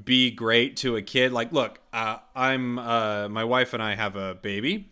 be 0.03 0.31
great 0.31 0.77
to 0.77 0.95
a 0.95 1.01
kid. 1.01 1.31
Like, 1.31 1.51
look, 1.51 1.79
uh, 1.93 2.17
I'm 2.35 2.77
uh, 2.79 3.29
my 3.29 3.43
wife 3.43 3.73
and 3.73 3.81
I 3.81 3.95
have 3.95 4.15
a 4.15 4.35
baby. 4.35 4.89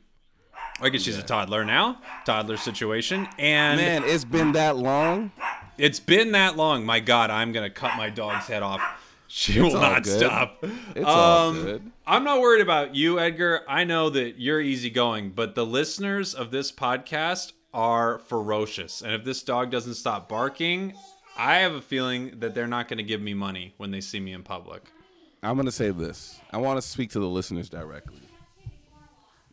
I 0.82 0.90
guess 0.90 1.02
she's 1.04 1.18
a 1.18 1.24
toddler 1.24 1.64
now, 1.64 2.02
toddler 2.26 2.58
situation, 2.58 3.28
and 3.38 3.80
Man, 3.80 4.04
it's 4.06 4.26
been 4.26 4.54
that 4.54 4.76
long. 4.78 5.32
it's 5.78 6.00
been 6.00 6.32
that 6.32 6.58
long. 6.58 6.86
My 6.86 7.00
God, 7.00 7.30
I'm 7.30 7.52
gonna 7.52 7.70
cut 7.70 7.96
my 7.96 8.10
dog's 8.10 8.48
head 8.48 8.64
off. 8.64 8.82
She 9.28 9.60
will 9.60 9.74
not 9.74 10.04
good. 10.04 10.20
stop. 10.20 10.64
It's 10.96 11.06
all 11.06 11.50
Um, 11.50 11.64
good. 11.64 11.92
I'm 12.06 12.24
not 12.24 12.40
worried 12.40 12.62
about 12.62 12.96
you, 12.96 13.20
Edgar. 13.20 13.62
I 13.68 13.84
know 13.84 14.10
that 14.12 14.40
you're 14.40 14.62
easygoing, 14.62 15.32
but 15.32 15.56
the 15.56 15.66
listeners 15.66 16.36
of 16.36 16.52
this 16.52 16.72
podcast 16.72 17.54
are 17.74 18.20
ferocious. 18.20 19.02
And 19.02 19.14
if 19.14 19.24
this 19.24 19.42
dog 19.42 19.72
doesn't 19.72 19.96
stop 19.96 20.30
barking, 20.30 20.94
I 21.36 21.58
have 21.58 21.74
a 21.74 21.82
feeling 21.82 22.40
that 22.42 22.54
they're 22.54 22.68
not 22.68 22.88
going 22.88 22.98
to 23.00 23.04
give 23.04 23.22
me 23.22 23.34
money 23.34 23.74
when 23.78 23.90
they 23.90 24.02
see 24.02 24.20
me 24.20 24.34
in 24.34 24.44
public. 24.44 24.92
I'm 25.44 25.56
going 25.56 25.66
to 25.66 25.74
say 25.74 25.92
this. 25.92 26.40
I 26.52 26.58
want 26.58 26.82
to 26.82 26.82
speak 26.82 27.12
to 27.12 27.20
the 27.20 27.28
listeners 27.28 27.70
directly. 27.70 28.22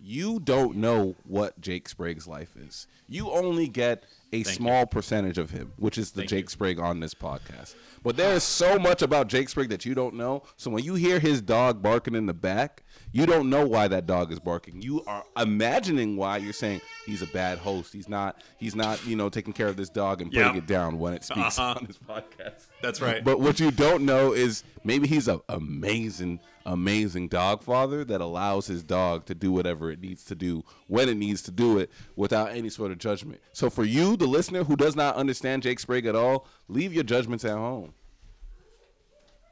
You 0.00 0.38
don't 0.38 0.76
know 0.76 1.16
what 1.25 1.61
Jake 1.61 1.88
Sprague's 1.88 2.28
life 2.28 2.56
is. 2.56 2.87
You 3.09 3.30
only 3.30 3.66
get 3.66 4.04
a 4.33 4.43
Thank 4.43 4.57
small 4.57 4.87
percentage 4.87 5.39
of 5.39 5.51
him, 5.51 5.73
which 5.77 5.99
is 5.99 6.13
the 6.13 6.21
Thank 6.21 6.31
Jake 6.31 6.45
you. 6.45 6.49
Sprague 6.51 6.79
on 6.79 7.01
this 7.01 7.15
podcast. 7.15 7.75
But 8.03 8.17
there 8.17 8.33
is 8.35 8.45
so 8.45 8.79
much 8.79 9.03
about 9.03 9.27
Jake 9.29 9.49
Sprague 9.49 9.69
that 9.71 9.85
you 9.85 9.95
don't 9.95 10.15
know. 10.15 10.45
So 10.57 10.71
when 10.71 10.85
you 10.85 10.95
hear 10.95 11.19
his 11.19 11.43
dog 11.43 11.83
barking 11.83 12.15
in 12.15 12.27
the 12.27 12.33
back, 12.33 12.83
you 13.13 13.27
don't 13.27 13.51
know 13.51 13.67
why 13.67 13.89
that 13.89 14.07
dog 14.07 14.33
is 14.33 14.39
barking. 14.39 14.81
You 14.81 15.03
are 15.05 15.25
imagining 15.37 16.17
why 16.17 16.37
you're 16.39 16.53
saying 16.53 16.81
he's 17.05 17.23
a 17.23 17.27
bad 17.27 17.59
host. 17.59 17.93
He's 17.93 18.09
not. 18.09 18.41
He's 18.57 18.75
not. 18.77 19.05
You 19.05 19.17
know, 19.17 19.29
taking 19.29 19.53
care 19.53 19.67
of 19.69 19.77
this 19.77 19.89
dog 19.91 20.23
and 20.23 20.31
putting 20.31 20.47
Yep. 20.55 20.57
it 20.57 20.67
down 20.67 20.99
when 20.99 21.13
it 21.15 21.25
speaks 21.25 21.59
Uh-huh. 21.59 21.75
on 21.81 21.87
this 21.87 21.99
podcast. 21.99 22.67
That's 22.83 23.01
right. 23.03 23.23
But 23.25 23.41
what 23.41 23.59
you 23.61 23.71
don't 23.71 24.05
know 24.07 24.33
is 24.33 24.63
maybe 24.85 25.07
he's 25.09 25.29
an 25.29 25.41
amazing, 25.49 26.41
amazing 26.67 27.29
dog 27.29 27.62
father 27.62 28.05
that 28.05 28.21
allows 28.21 28.67
his 28.67 28.83
dog 28.83 29.26
to 29.26 29.35
do 29.35 29.50
whatever 29.52 29.90
it 29.90 30.00
needs 30.00 30.25
to 30.25 30.35
do 30.35 30.64
when 30.87 31.09
it 31.09 31.17
needs 31.17 31.43
to 31.43 31.50
do 31.50 31.79
it 31.79 31.90
without 32.17 32.52
any 32.52 32.69
sort 32.69 32.90
of 32.90 32.99
judgment. 32.99 33.40
So 33.52 33.71
for 33.71 33.85
you, 33.85 34.17
the 34.17 34.26
listener 34.26 34.64
who 34.64 34.76
does 34.76 34.97
not 34.97 35.17
understand 35.17 35.62
Jake 35.62 35.81
Sprague 35.81 36.07
at 36.07 36.14
all, 36.14 36.47
leave 36.69 36.93
your 36.93 37.05
judgments 37.05 37.45
at 37.45 37.52
home. 37.52 37.95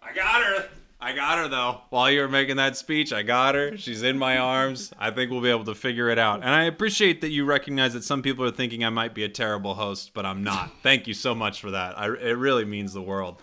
I 0.03 0.15
got 0.15 0.43
her. 0.43 0.69
I 1.01 1.13
got 1.13 1.39
her 1.39 1.49
though. 1.49 1.83
While 1.91 2.11
you 2.11 2.21
were 2.21 2.29
making 2.29 2.57
that 2.57 2.77
speech, 2.77 3.13
I 3.13 3.23
got 3.23 3.55
her. 3.55 3.77
She's 3.77 4.03
in 4.03 4.19
my 4.19 4.37
arms. 4.37 4.93
I 4.99 5.13
think 5.13 5.31
we'll 5.31 5.41
be 5.41 5.51
able 5.51 5.65
to 5.67 5.75
figure 5.75 6.09
it 6.09 6.19
out. 6.19 6.43
And 6.43 6.51
I 6.51 6.65
appreciate 6.65 7.21
that 7.21 7.29
you 7.31 7.45
recognize 7.45 7.93
that 7.93 8.03
some 8.03 8.21
people 8.21 8.45
are 8.45 8.51
thinking 8.51 8.85
I 8.85 8.91
might 8.91 9.15
be 9.15 9.23
a 9.23 9.29
terrible 9.29 9.75
host, 9.75 10.11
but 10.13 10.27
I'm 10.27 10.43
not. 10.43 10.73
Thank 10.83 11.07
you 11.07 11.15
so 11.15 11.37
much 11.37 11.61
for 11.61 11.71
that. 11.71 11.97
I, 11.97 12.07
it 12.07 12.37
really 12.37 12.65
means 12.65 12.95
the 12.95 13.03
world. 13.03 13.41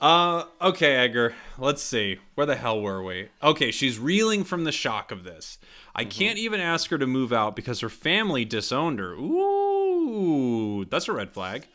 Uh, 0.00 0.44
okay, 0.60 0.94
Edgar. 0.94 1.34
Let's 1.58 1.82
see. 1.82 2.18
Where 2.34 2.46
the 2.46 2.54
hell 2.54 2.80
were 2.80 3.02
we? 3.02 3.30
Okay, 3.42 3.70
she's 3.72 3.98
reeling 3.98 4.44
from 4.44 4.64
the 4.64 4.72
shock 4.72 5.10
of 5.10 5.24
this. 5.24 5.58
I 5.94 6.04
can't 6.04 6.38
even 6.38 6.60
ask 6.60 6.90
her 6.90 6.98
to 6.98 7.06
move 7.06 7.32
out 7.32 7.56
because 7.56 7.80
her 7.80 7.88
family 7.88 8.44
disowned 8.44 9.00
her. 9.00 9.14
Ooh, 9.14 10.84
that's 10.84 11.08
a 11.08 11.12
red 11.12 11.32
flag. 11.32 11.66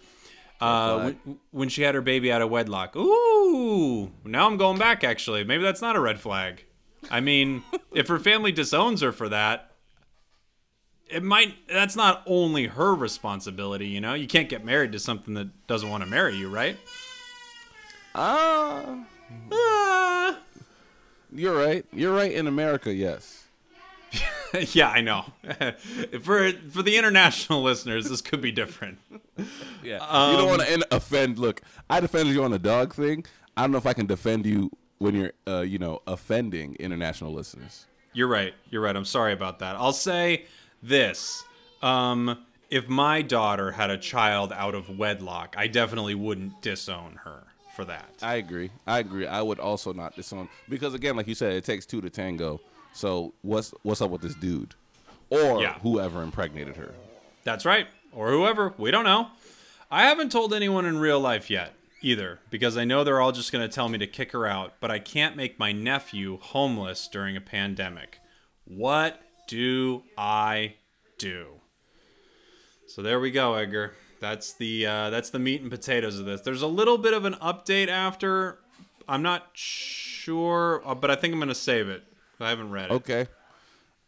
Uh, 0.61 0.99
flag. 0.99 1.17
when 1.51 1.67
she 1.67 1.81
had 1.81 1.93
her 1.93 2.01
baby 2.01 2.31
out 2.31 2.41
of 2.41 2.49
wedlock. 2.49 2.95
Ooh, 2.95 4.11
now 4.23 4.47
I'm 4.47 4.55
going 4.55 4.79
back. 4.79 5.03
Actually, 5.03 5.43
maybe 5.43 5.63
that's 5.63 5.81
not 5.81 5.97
a 5.97 5.99
red 5.99 6.21
flag. 6.21 6.63
I 7.11 7.19
mean, 7.19 7.63
if 7.91 8.07
her 8.07 8.19
family 8.19 8.53
disowns 8.53 9.01
her 9.01 9.11
for 9.11 9.27
that, 9.27 9.71
it 11.09 11.21
might. 11.21 11.55
That's 11.67 11.97
not 11.97 12.23
only 12.25 12.67
her 12.67 12.95
responsibility. 12.95 13.87
You 13.87 13.99
know, 13.99 14.13
you 14.13 14.27
can't 14.27 14.47
get 14.47 14.63
married 14.63 14.93
to 14.93 14.99
something 14.99 15.33
that 15.33 15.67
doesn't 15.67 15.89
want 15.89 16.05
to 16.05 16.09
marry 16.09 16.37
you, 16.37 16.49
right? 16.49 16.77
Ah, 18.15 19.03
Ah. 19.51 20.37
you're 21.31 21.55
right. 21.57 21.85
You're 21.91 22.13
right 22.13 22.31
in 22.31 22.47
America, 22.47 22.93
yes. 22.93 23.43
yeah, 24.75 24.89
I 24.89 25.01
know. 25.01 25.25
for 26.21 26.51
for 26.71 26.83
the 26.83 26.95
international 26.97 27.63
listeners, 27.63 28.09
this 28.09 28.21
could 28.21 28.41
be 28.41 28.51
different. 28.51 28.99
Yeah. 29.83 30.29
you 30.31 30.37
don't 30.37 30.47
want 30.49 30.61
Um, 30.61 30.81
to 30.81 30.95
offend. 30.95 31.39
Look, 31.39 31.61
I 31.89 31.99
defended 31.99 32.35
you 32.35 32.43
on 32.43 32.51
the 32.51 32.59
dog 32.59 32.93
thing. 32.93 33.25
I 33.57 33.61
don't 33.61 33.71
know 33.71 33.79
if 33.79 33.87
I 33.87 33.93
can 33.93 34.05
defend 34.05 34.45
you 34.45 34.69
when 34.99 35.15
you're, 35.15 35.31
uh, 35.47 35.61
you 35.61 35.79
know, 35.79 36.01
offending 36.05 36.75
international 36.79 37.33
listeners. 37.33 37.85
You're 38.13 38.27
right. 38.27 38.53
You're 38.69 38.81
right. 38.83 38.95
I'm 38.95 39.05
sorry 39.05 39.33
about 39.33 39.59
that. 39.59 39.75
I'll 39.75 39.91
say 39.93 40.45
this. 40.83 41.43
Um, 41.81 42.45
if 42.69 42.87
my 42.87 43.21
daughter 43.23 43.71
had 43.71 43.89
a 43.89 43.97
child 43.97 44.53
out 44.53 44.75
of 44.75 44.87
wedlock, 44.97 45.55
I 45.57 45.67
definitely 45.67 46.13
wouldn't 46.15 46.61
disown 46.61 47.19
her 47.23 47.43
for 47.75 47.85
that. 47.85 48.09
I 48.21 48.35
agree. 48.35 48.69
I 48.87 48.99
agree. 48.99 49.25
I 49.27 49.41
would 49.41 49.59
also 49.59 49.93
not 49.93 50.15
disown 50.15 50.49
because 50.69 50.93
again, 50.93 51.15
like 51.15 51.27
you 51.27 51.35
said, 51.35 51.53
it 51.53 51.65
takes 51.65 51.85
two 51.85 52.01
to 52.01 52.09
tango. 52.09 52.59
So 52.93 53.33
what's 53.41 53.73
what's 53.83 54.01
up 54.01 54.11
with 54.11 54.21
this 54.21 54.35
dude, 54.35 54.75
or 55.29 55.61
Yeah. 55.61 55.79
whoever 55.79 56.21
impregnated 56.21 56.75
her? 56.77 56.93
That's 57.43 57.65
right. 57.65 57.87
Or 58.11 58.29
whoever. 58.31 58.73
We 58.77 58.91
don't 58.91 59.03
know. 59.05 59.29
I 59.89 60.03
haven't 60.03 60.31
told 60.31 60.53
anyone 60.53 60.85
in 60.85 60.97
real 60.99 61.19
life 61.19 61.49
yet 61.49 61.73
either 62.01 62.39
because 62.49 62.77
I 62.77 62.83
know 62.83 63.03
they're 63.03 63.21
all 63.21 63.31
just 63.31 63.51
going 63.51 63.67
to 63.67 63.73
tell 63.73 63.89
me 63.89 63.97
to 63.97 64.07
kick 64.07 64.31
her 64.33 64.45
out, 64.45 64.73
but 64.79 64.91
I 64.91 64.99
can't 64.99 65.35
make 65.37 65.57
my 65.57 65.71
nephew 65.71 66.37
homeless 66.41 67.07
during 67.07 67.35
a 67.37 67.41
pandemic. 67.41 68.19
What 68.65 69.21
do 69.47 70.03
I 70.17 70.75
do? 71.17 71.47
So 72.87 73.01
there 73.01 73.19
we 73.19 73.31
go, 73.31 73.55
Edgar. 73.55 73.93
That's 74.23 74.53
the 74.53 74.87
uh, 74.87 75.09
that's 75.09 75.31
the 75.31 75.39
meat 75.39 75.61
and 75.61 75.69
potatoes 75.69 76.17
of 76.17 76.23
this. 76.23 76.39
There's 76.39 76.61
a 76.61 76.67
little 76.67 76.97
bit 76.97 77.13
of 77.13 77.25
an 77.25 77.33
update 77.41 77.89
after. 77.89 78.57
I'm 79.05 79.21
not 79.21 79.49
sure, 79.51 80.81
uh, 80.85 80.95
but 80.95 81.11
I 81.11 81.15
think 81.15 81.33
I'm 81.33 81.45
to 81.45 81.53
save 81.53 81.89
it 81.89 82.05
I 82.39 82.47
haven't 82.47 82.71
read 82.71 82.85
it. 82.85 82.93
Okay. 82.93 83.27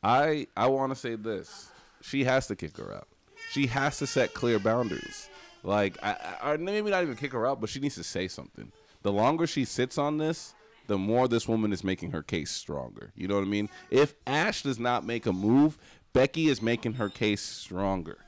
I 0.02 0.48
I 0.56 0.68
want 0.68 0.94
to 0.94 0.96
say 0.96 1.16
this. 1.16 1.70
She 2.02 2.24
has 2.24 2.48
to 2.48 2.56
kick 2.56 2.78
her 2.78 2.94
out. 2.94 3.10
She 3.52 3.68
has 3.68 3.98
to 3.98 4.08
set 4.08 4.34
clear 4.34 4.58
boundaries. 4.58 5.30
Like, 5.64 5.98
I, 6.02 6.38
I, 6.42 6.52
or 6.54 6.58
maybe 6.60 6.92
not 6.92 7.04
even 7.04 7.18
kick 7.18 7.34
her 7.34 7.46
out, 7.46 7.60
but 7.60 7.70
she 7.70 7.82
needs 7.82 7.96
to 7.96 8.04
say 8.04 8.30
something. 8.30 8.72
The 9.02 9.12
longer 9.12 9.46
she 9.46 9.66
sits 9.66 9.98
on 9.98 10.18
this, 10.18 10.54
the 10.88 10.98
more 10.98 11.28
this 11.28 11.46
woman 11.46 11.74
is 11.74 11.84
making 11.84 12.12
her 12.12 12.24
case 12.24 12.52
stronger. 12.52 13.12
You 13.16 13.28
know 13.28 13.36
what 13.36 13.42
I 13.42 13.48
mean? 13.48 13.68
If 13.92 14.14
Ash 14.26 14.64
does 14.64 14.80
not 14.80 15.06
make 15.06 15.26
a 15.26 15.34
move, 15.34 15.78
Becky 16.14 16.48
is 16.48 16.62
making 16.62 16.94
her 16.94 17.10
case 17.10 17.42
stronger. 17.42 18.20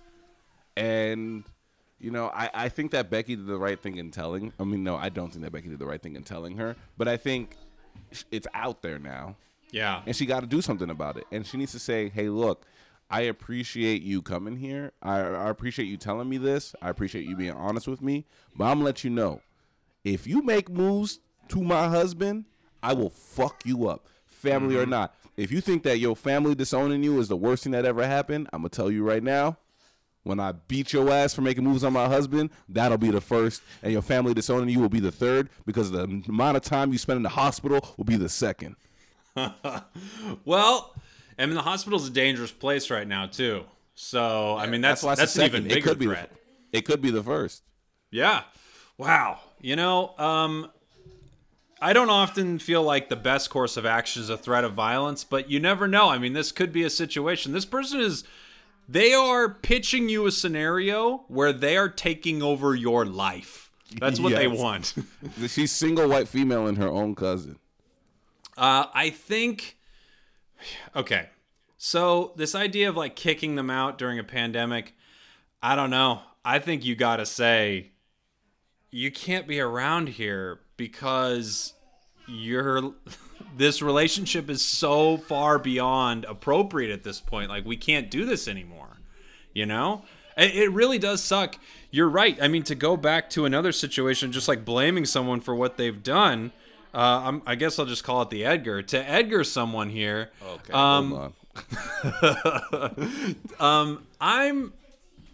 And 0.76 1.46
you 2.00 2.12
know, 2.12 2.28
I, 2.34 2.50
I 2.54 2.70
think 2.70 2.92
that 2.92 3.10
Becky 3.10 3.36
did 3.36 3.48
the 3.48 3.58
right 3.58 3.80
thing 3.80 3.98
in 3.98 4.12
telling. 4.12 4.54
I 4.60 4.64
mean, 4.64 4.84
no, 4.84 4.96
I 4.96 5.10
don't 5.10 5.32
think 5.32 5.44
that 5.44 5.52
Becky 5.52 5.70
did 5.70 5.80
the 5.80 5.86
right 5.86 6.02
thing 6.02 6.16
in 6.16 6.24
telling 6.24 6.58
her, 6.58 6.76
but 6.98 7.08
I 7.08 7.18
think 7.18 7.56
it's 8.32 8.48
out 8.54 8.82
there 8.82 9.00
now 9.00 9.36
Yeah. 9.72 10.02
and 10.06 10.16
she 10.16 10.26
got 10.26 10.42
to 10.42 10.48
do 10.48 10.62
something 10.62 10.90
about 10.90 11.18
it. 11.18 11.26
And 11.32 11.46
she 11.46 11.58
needs 11.58 11.72
to 11.72 11.80
say, 11.80 12.10
"Hey, 12.10 12.30
look, 12.30 12.66
I 13.10 13.22
appreciate 13.22 14.02
you 14.02 14.22
coming 14.22 14.58
here. 14.58 14.92
I, 15.02 15.20
I 15.20 15.50
appreciate 15.50 15.86
you 15.86 15.98
telling 15.98 16.30
me 16.30 16.38
this. 16.38 16.76
I 16.82 16.90
appreciate 16.90 17.26
you 17.26 17.36
being 17.36 17.52
honest 17.52 17.88
with 17.88 18.02
me. 18.02 18.26
But 18.56 18.66
I'm 18.66 18.76
gonna 18.76 18.86
let 18.86 19.04
you 19.04 19.10
know, 19.10 19.42
if 20.04 20.28
you 20.28 20.42
make 20.42 20.70
moves 20.70 21.20
to 21.50 21.62
my 21.64 21.88
husband, 21.88 22.46
I 22.84 22.94
will 22.94 23.10
fuck 23.10 23.64
you 23.66 23.88
up, 23.88 24.08
family 24.26 24.76
or 24.76 24.82
mm-hmm. 24.82 24.92
not. 24.92 25.16
If 25.36 25.52
you 25.52 25.62
think 25.62 25.84
that 25.84 26.00
your 26.00 26.16
family 26.16 26.56
disowning 26.56 27.04
you 27.04 27.20
is 27.20 27.28
the 27.28 27.38
worst 27.38 27.64
thing 27.64 27.72
that 27.72 27.86
ever 27.86 28.06
happened, 28.06 28.50
I'm 28.54 28.60
gonna 28.62 28.70
tell 28.70 28.92
you 28.92 29.04
right 29.04 29.24
now." 29.24 29.58
When 30.28 30.40
I 30.40 30.52
beat 30.52 30.92
your 30.94 31.10
ass 31.10 31.34
for 31.34 31.42
making 31.42 31.64
moves 31.64 31.84
on 31.84 31.94
my 31.94 32.08
husband, 32.08 32.50
that'll 32.68 32.98
be 32.98 33.12
the 33.12 33.22
first, 33.22 33.62
and 33.82 33.94
your 33.94 34.02
family 34.02 34.34
disowning 34.34 34.70
you 34.70 34.80
will 34.80 34.90
be 34.90 35.00
the 35.00 35.12
third, 35.12 35.50
because 35.66 35.92
the 35.92 36.04
amount 36.28 36.58
of 36.58 36.64
time 36.64 36.92
you 36.92 36.98
spend 36.98 37.18
in 37.18 37.24
the 37.24 37.30
hospital 37.30 37.80
will 37.98 38.06
be 38.06 38.18
the 38.18 38.30
second. 38.30 38.76
Well, 40.46 40.94
I 41.40 41.46
mean, 41.46 41.56
the 41.56 41.62
hospital's 41.62 42.08
a 42.08 42.12
dangerous 42.12 42.52
place 42.52 42.90
right 42.90 43.08
now 43.08 43.28
too. 43.28 43.64
So 43.96 44.58
I 44.58 44.68
mean, 44.68 44.82
that's 44.82 45.04
why 45.04 45.16
that's, 45.16 45.36
an 45.38 45.44
even. 45.46 45.66
It 45.66 45.70
bigger 45.70 45.90
could 45.90 46.00
be 46.00 46.06
the- 46.08 46.14
threat. 46.14 46.32
it 46.72 46.82
could 46.86 47.02
be 47.02 47.12
the 47.12 47.24
first. 47.24 47.64
Yeah. 48.12 48.44
Wow. 48.98 49.40
You 49.62 49.76
know, 49.76 50.16
um, 50.18 50.72
I 51.80 51.94
don't 51.94 52.10
often 52.10 52.58
feel 52.60 52.82
like 52.84 53.10
the 53.10 53.16
best 53.16 53.50
course 53.50 53.78
of 53.78 53.86
action 53.86 54.22
is 54.24 54.30
a 54.30 54.38
threat 54.38 54.64
of 54.64 54.74
violence, 54.74 55.24
but 55.24 55.50
you 55.52 55.60
never 55.60 55.88
know. 55.88 56.10
I 56.10 56.18
mean, 56.18 56.34
this 56.34 56.52
could 56.52 56.72
be 56.74 56.84
a 56.84 56.90
situation. 56.90 57.54
This 57.54 57.66
person 57.66 58.00
is. 58.00 58.24
They 58.88 59.14
are 59.14 59.50
pitching 59.50 60.08
you 60.08 60.26
a 60.26 60.32
scenario 60.32 61.26
where 61.28 61.52
they 61.52 61.76
are 61.76 61.90
taking 61.90 62.42
over 62.42 62.74
your 62.74 63.06
life. 63.06 63.72
That's 64.00 64.20
what 64.20 64.34
they 64.34 64.48
want. 64.48 64.94
She's 65.48 65.72
single 65.72 66.08
white 66.10 66.28
female 66.28 66.68
and 66.68 66.78
her 66.78 66.88
own 66.88 67.16
cousin. 67.16 67.60
Uh, 68.58 68.86
I 68.94 69.10
think. 69.10 69.78
Okay. 70.96 71.30
So, 71.78 72.34
this 72.36 72.56
idea 72.56 72.90
of 72.90 72.98
like 72.98 73.16
kicking 73.16 73.56
them 73.56 73.70
out 73.70 73.98
during 73.98 74.20
a 74.20 74.24
pandemic, 74.24 74.96
I 75.62 75.76
don't 75.76 75.92
know. 75.92 76.22
I 76.44 76.60
think 76.60 76.84
you 76.84 76.96
got 76.96 77.18
to 77.18 77.26
say, 77.26 77.92
you 78.90 79.12
can't 79.12 79.48
be 79.48 79.60
around 79.60 80.10
here 80.10 80.60
because 80.76 81.74
you're. 82.28 82.94
This 83.58 83.82
relationship 83.82 84.50
is 84.50 84.64
so 84.64 85.18
far 85.18 85.58
beyond 85.60 86.26
appropriate 86.26 86.92
at 86.92 87.04
this 87.04 87.20
point. 87.20 87.50
Like, 87.50 87.66
we 87.66 87.78
can't 87.78 88.10
do 88.12 88.26
this 88.26 88.48
anymore. 88.48 88.98
You 89.54 89.66
know? 89.66 90.04
It 90.38 90.56
it 90.56 90.72
really 90.72 91.00
does 91.00 91.24
suck. 91.24 91.58
You're 91.90 92.10
right. 92.10 92.38
I 92.42 92.48
mean, 92.48 92.64
to 92.64 92.76
go 92.76 92.96
back 92.96 93.30
to 93.32 93.46
another 93.46 93.72
situation, 93.72 94.32
just 94.32 94.48
like 94.48 94.64
blaming 94.64 95.06
someone 95.06 95.40
for 95.40 95.56
what 95.56 95.78
they've 95.78 96.04
done, 96.04 96.52
uh, 96.94 97.22
I'm, 97.26 97.42
I 97.46 97.56
guess 97.56 97.80
I'll 97.80 97.86
just 97.86 98.04
call 98.04 98.22
it 98.22 98.30
the 98.30 98.46
Edgar. 98.46 98.82
To 98.84 99.10
Edgar 99.10 99.44
someone 99.44 99.90
here, 99.90 100.30
Okay, 100.46 100.74
um, 100.74 101.12
hold 101.12 101.34
on. 103.60 104.04
I'm, 104.20 104.74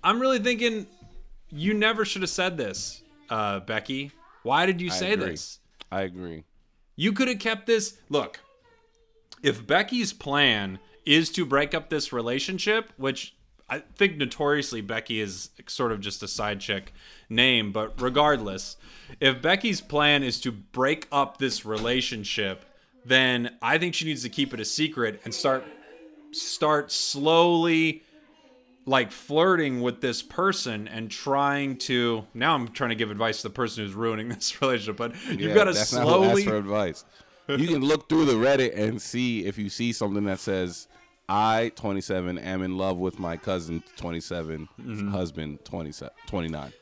I'm 0.03 0.19
really 0.19 0.39
thinking 0.39 0.87
you 1.51 1.73
never 1.73 2.05
should 2.05 2.21
have 2.21 2.31
said 2.31 2.57
this, 2.57 3.01
uh, 3.29 3.59
Becky. 3.61 4.11
Why 4.43 4.65
did 4.65 4.81
you 4.81 4.89
I 4.89 4.93
say 4.93 5.13
agree. 5.13 5.31
this? 5.31 5.59
I 5.91 6.01
agree. 6.01 6.43
You 6.95 7.13
could 7.13 7.27
have 7.27 7.39
kept 7.39 7.65
this. 7.65 7.97
Look, 8.09 8.39
if 9.41 9.65
Becky's 9.65 10.13
plan 10.13 10.79
is 11.05 11.29
to 11.31 11.45
break 11.45 11.73
up 11.73 11.89
this 11.89 12.13
relationship, 12.13 12.91
which 12.97 13.35
I 13.69 13.79
think 13.95 14.17
notoriously 14.17 14.81
Becky 14.81 15.19
is 15.19 15.49
sort 15.67 15.91
of 15.91 15.99
just 15.99 16.21
a 16.23 16.27
side 16.27 16.59
chick 16.59 16.93
name, 17.29 17.71
but 17.71 17.99
regardless, 18.01 18.77
if 19.19 19.41
Becky's 19.41 19.81
plan 19.81 20.23
is 20.23 20.39
to 20.41 20.51
break 20.51 21.07
up 21.11 21.37
this 21.37 21.65
relationship, 21.65 22.65
then 23.05 23.57
I 23.61 23.77
think 23.77 23.95
she 23.95 24.05
needs 24.05 24.23
to 24.23 24.29
keep 24.29 24.53
it 24.53 24.59
a 24.59 24.65
secret 24.65 25.21
and 25.25 25.33
start 25.33 25.65
start 26.31 26.91
slowly 26.91 28.03
like 28.85 29.11
flirting 29.11 29.81
with 29.81 30.01
this 30.01 30.21
person 30.21 30.87
and 30.87 31.09
trying 31.09 31.77
to 31.77 32.25
now 32.33 32.53
I'm 32.55 32.67
trying 32.69 32.89
to 32.89 32.95
give 32.95 33.11
advice 33.11 33.37
to 33.37 33.43
the 33.43 33.53
person 33.53 33.83
who's 33.85 33.93
ruining 33.93 34.29
this 34.29 34.61
relationship, 34.61 34.97
but 34.97 35.13
you've 35.29 35.39
Yeah, 35.41 35.53
got 35.53 35.63
to 35.65 35.73
that's 35.73 35.93
not 35.93 36.03
who 36.03 36.09
asked 36.23 36.41
slowly 36.41 36.43
for 36.43 36.57
advice. 36.57 37.05
You 37.47 37.67
can 37.67 37.81
look 37.81 38.07
through 38.09 38.25
the 38.25 38.33
Reddit 38.33 38.77
and 38.77 39.01
see 39.01 39.45
if 39.45 39.57
you 39.57 39.69
see 39.69 39.91
something 39.91 40.23
that 40.25 40.39
says, 40.39 40.87
"I, 41.27 41.71
27, 41.75 42.37
am 42.37 42.61
in 42.61 42.77
love 42.77 42.97
with 42.97 43.19
my 43.19 43.35
cousin, 43.37 43.83
27, 43.97 44.69
Mm-hmm. 44.79 45.11
husband, 45.11 45.59
27, 45.65 46.13
29." 46.27 46.73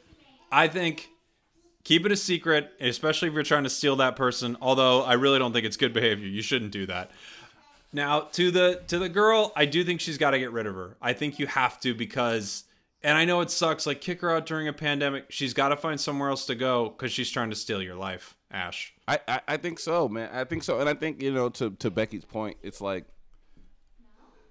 I 0.52 0.68
think 0.68 1.10
keep 1.84 2.06
it 2.06 2.12
a 2.12 2.16
secret, 2.16 2.72
especially 2.80 3.28
if 3.30 3.34
you're 3.34 3.42
trying 3.44 3.64
to 3.64 3.70
steal 3.72 3.96
that 3.96 4.16
person. 4.16 4.56
Although 4.62 5.02
I 5.04 5.14
really 5.14 5.40
don't 5.40 5.52
think 5.54 5.66
it's 5.66 5.78
good 5.78 5.94
behavior. 5.94 6.28
You 6.28 6.42
shouldn't 6.44 6.72
do 6.72 6.86
that. 6.86 7.10
Now 7.94 8.22
to 8.34 8.52
the 8.52 8.82
to 8.88 9.00
the 9.00 9.10
girl, 9.10 9.52
I 9.56 9.66
do 9.66 9.84
think 9.84 10.00
she's 10.00 10.18
got 10.18 10.32
to 10.32 10.40
get 10.40 10.52
rid 10.52 10.66
of 10.66 10.76
her. 10.76 10.96
I 11.02 11.14
think 11.14 11.40
you 11.40 11.48
have 11.48 11.80
to 11.82 11.94
because, 11.94 12.64
and 13.04 13.18
I 13.18 13.26
know 13.26 13.42
it 13.42 13.52
sucks. 13.52 13.86
Like 13.86 14.00
kick 14.00 14.22
her 14.22 14.32
out 14.32 14.46
during 14.46 14.68
a 14.68 14.74
pandemic. 14.74 15.26
She's 15.30 15.54
got 15.54 15.70
to 15.70 15.76
find 15.76 16.00
somewhere 16.00 16.30
else 16.30 16.46
to 16.46 16.56
go 16.56 16.90
because 16.90 17.12
she's 17.12 17.30
trying 17.30 17.50
to 17.50 17.56
steal 17.56 17.82
your 17.82 17.96
life, 17.96 18.38
Ash. 18.50 18.94
I, 19.08 19.20
I, 19.28 19.42
I 19.50 19.58
think 19.58 19.80
so, 19.80 20.08
man. 20.08 20.30
I 20.32 20.46
think 20.46 20.64
so, 20.64 20.80
and 20.80 20.88
I 20.88 20.94
think 20.94 21.22
you 21.22 21.34
know 21.34 21.50
to 21.50 21.72
to 21.72 21.92
Becky's 21.92 22.26
point, 22.26 22.58
it's 22.64 22.80
like 22.80 23.06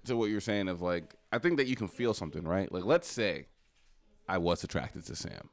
to 0.05 0.15
what 0.15 0.29
you're 0.29 0.41
saying 0.41 0.67
of 0.67 0.81
like 0.81 1.15
I 1.31 1.39
think 1.39 1.57
that 1.57 1.67
you 1.67 1.75
can 1.75 1.87
feel 1.87 2.13
something, 2.13 2.43
right? 2.43 2.71
Like 2.71 2.85
let's 2.85 3.07
say 3.07 3.47
I 4.27 4.37
was 4.37 4.63
attracted 4.63 5.05
to 5.07 5.15
Sam. 5.15 5.49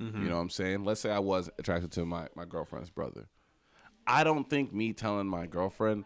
You 0.00 0.06
mm-hmm. 0.06 0.28
know 0.28 0.36
what 0.36 0.42
I'm 0.42 0.50
saying? 0.50 0.84
Let's 0.84 1.00
say 1.00 1.10
I 1.10 1.18
was 1.18 1.50
attracted 1.58 1.92
to 1.92 2.04
my 2.04 2.28
my 2.34 2.44
girlfriend's 2.44 2.90
brother. 2.90 3.28
I 4.06 4.24
don't 4.24 4.48
think 4.48 4.72
me 4.72 4.92
telling 4.92 5.26
my 5.26 5.46
girlfriend 5.46 6.04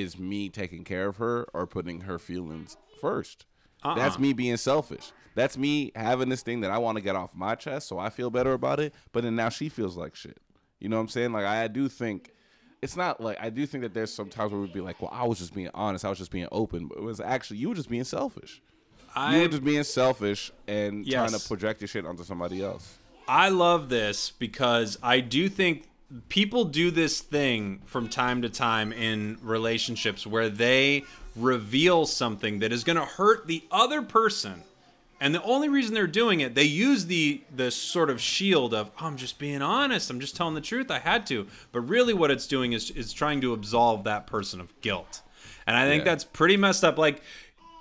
is 0.00 0.18
me 0.18 0.48
taking 0.48 0.84
care 0.84 1.08
of 1.08 1.16
her 1.16 1.46
or 1.52 1.66
putting 1.66 2.02
her 2.02 2.18
feelings 2.18 2.76
1st 3.02 3.44
uh-uh. 3.84 3.94
That's 3.94 4.18
me 4.18 4.32
being 4.32 4.56
selfish. 4.56 5.12
That's 5.34 5.58
me 5.58 5.92
having 5.94 6.28
this 6.28 6.42
thing 6.42 6.60
that 6.62 6.70
I 6.70 6.78
want 6.78 6.96
to 6.96 7.02
get 7.02 7.14
off 7.14 7.34
my 7.34 7.54
chest 7.54 7.88
so 7.88 7.98
I 7.98 8.08
feel 8.08 8.30
better 8.30 8.52
about 8.52 8.80
it, 8.80 8.94
but 9.12 9.22
then 9.22 9.36
now 9.36 9.48
she 9.48 9.68
feels 9.68 9.96
like 9.96 10.14
shit. 10.14 10.38
You 10.80 10.88
know 10.88 10.96
what 10.96 11.02
I'm 11.02 11.08
saying? 11.08 11.32
Like 11.32 11.44
I 11.44 11.68
do 11.68 11.88
think 11.88 12.32
it's 12.82 12.96
not 12.96 13.20
like 13.20 13.38
I 13.40 13.50
do 13.50 13.66
think 13.66 13.82
that 13.82 13.94
there's 13.94 14.12
some 14.12 14.28
times 14.28 14.52
where 14.52 14.60
we'd 14.60 14.72
be 14.72 14.80
like, 14.80 15.00
"Well, 15.00 15.10
I 15.12 15.24
was 15.24 15.38
just 15.38 15.54
being 15.54 15.70
honest. 15.74 16.04
I 16.04 16.08
was 16.08 16.18
just 16.18 16.30
being 16.30 16.48
open." 16.52 16.88
But 16.88 16.98
it 16.98 17.02
was 17.02 17.20
actually 17.20 17.58
you 17.58 17.68
were 17.70 17.74
just 17.74 17.88
being 17.88 18.04
selfish. 18.04 18.60
You 19.16 19.40
were 19.40 19.48
just 19.48 19.64
being 19.64 19.82
selfish 19.82 20.52
and 20.66 21.06
trying 21.06 21.30
to 21.30 21.38
project 21.38 21.80
your 21.80 21.88
shit 21.88 22.04
onto 22.04 22.22
somebody 22.22 22.62
else. 22.62 22.98
I 23.26 23.48
love 23.48 23.88
this 23.88 24.30
because 24.30 24.98
I 25.02 25.20
do 25.20 25.48
think 25.48 25.88
people 26.28 26.64
do 26.64 26.90
this 26.90 27.20
thing 27.20 27.80
from 27.84 28.08
time 28.08 28.42
to 28.42 28.48
time 28.48 28.92
in 28.92 29.38
relationships 29.42 30.26
where 30.26 30.48
they 30.48 31.04
reveal 31.34 32.06
something 32.06 32.60
that 32.60 32.72
is 32.72 32.84
going 32.84 32.96
to 32.96 33.04
hurt 33.04 33.46
the 33.46 33.62
other 33.70 34.02
person. 34.02 34.62
And 35.20 35.34
the 35.34 35.42
only 35.42 35.68
reason 35.68 35.94
they're 35.94 36.06
doing 36.06 36.40
it, 36.40 36.54
they 36.54 36.62
use 36.64 37.06
the 37.06 37.40
the 37.54 37.70
sort 37.70 38.10
of 38.10 38.20
shield 38.20 38.74
of 38.74 38.90
oh, 39.00 39.06
I'm 39.06 39.16
just 39.16 39.38
being 39.38 39.62
honest, 39.62 40.10
I'm 40.10 40.20
just 40.20 40.36
telling 40.36 40.54
the 40.54 40.60
truth, 40.60 40.90
I 40.90 40.98
had 40.98 41.26
to. 41.28 41.46
But 41.72 41.80
really 41.80 42.12
what 42.12 42.30
it's 42.30 42.46
doing 42.46 42.72
is 42.74 42.90
is 42.90 43.12
trying 43.14 43.40
to 43.40 43.52
absolve 43.54 44.04
that 44.04 44.26
person 44.26 44.60
of 44.60 44.78
guilt. 44.82 45.22
And 45.66 45.74
I 45.76 45.86
think 45.86 46.00
Yeah. 46.02 46.12
that's 46.12 46.24
pretty 46.24 46.56
messed 46.58 46.84
up 46.84 46.98
like 46.98 47.22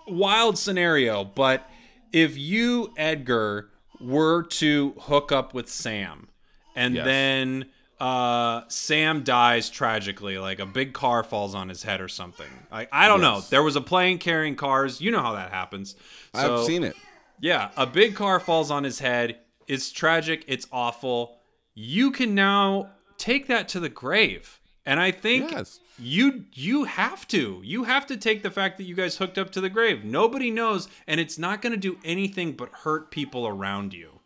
wild 0.07 0.57
scenario, 0.57 1.23
but 1.25 1.69
if 2.13 2.37
you 2.37 2.93
Edgar 2.95 3.69
were 3.99 4.43
to 4.43 4.93
hook 5.01 5.31
up 5.33 5.53
with 5.53 5.69
Sam 5.69 6.29
and 6.75 6.95
Yes. 6.95 7.05
then 7.05 7.65
uh, 7.99 8.61
Sam 8.67 9.23
dies 9.23 9.69
tragically, 9.69 10.37
like 10.37 10.59
a 10.59 10.65
big 10.65 10.93
car 10.93 11.23
falls 11.23 11.55
on 11.55 11.69
his 11.69 11.83
head 11.83 12.01
or 12.01 12.07
something. 12.07 12.47
I, 12.71 12.87
I 12.91 13.07
don't 13.07 13.21
know. 13.21 13.41
There 13.49 13.63
was 13.63 13.75
a 13.75 13.81
plane 13.81 14.17
carrying 14.17 14.55
cars. 14.55 14.99
You 15.01 15.11
know 15.11 15.21
how 15.21 15.33
that 15.33 15.51
happens. 15.51 15.95
So, 16.33 16.59
I've 16.59 16.65
seen 16.65 16.83
it. 16.83 16.95
yeah, 17.39 17.69
a 17.77 17.85
big 17.87 18.15
car 18.15 18.39
falls 18.39 18.69
on 18.71 18.83
his 18.83 18.99
head. 18.99 19.37
It's 19.67 19.91
tragic. 19.91 20.43
It's 20.47 20.67
awful. 20.71 21.37
You 21.73 22.11
can 22.11 22.35
now 22.35 22.91
take 23.17 23.47
that 23.47 23.67
to 23.69 23.79
the 23.79 23.89
grave. 23.89 24.59
And 24.85 24.99
I 24.99 25.09
think 25.11 25.49
Yes. 25.51 25.79
you 25.97 26.45
you 26.53 26.83
have 26.83 27.27
to. 27.29 27.59
You 27.63 27.85
have 27.85 28.05
to 28.07 28.17
take 28.17 28.43
the 28.43 28.51
fact 28.51 28.77
that 28.77 28.83
you 28.83 28.93
guys 28.93 29.17
hooked 29.17 29.37
up 29.39 29.49
to 29.53 29.61
the 29.61 29.69
grave. 29.69 30.03
Nobody 30.03 30.51
knows 30.51 30.87
and 31.07 31.19
it's 31.19 31.39
not 31.39 31.61
going 31.63 31.71
to 31.71 31.79
do 31.79 31.97
anything 32.05 32.51
but 32.51 32.69
hurt 32.83 33.09
people 33.09 33.47
around 33.47 33.93
you. 33.95 34.19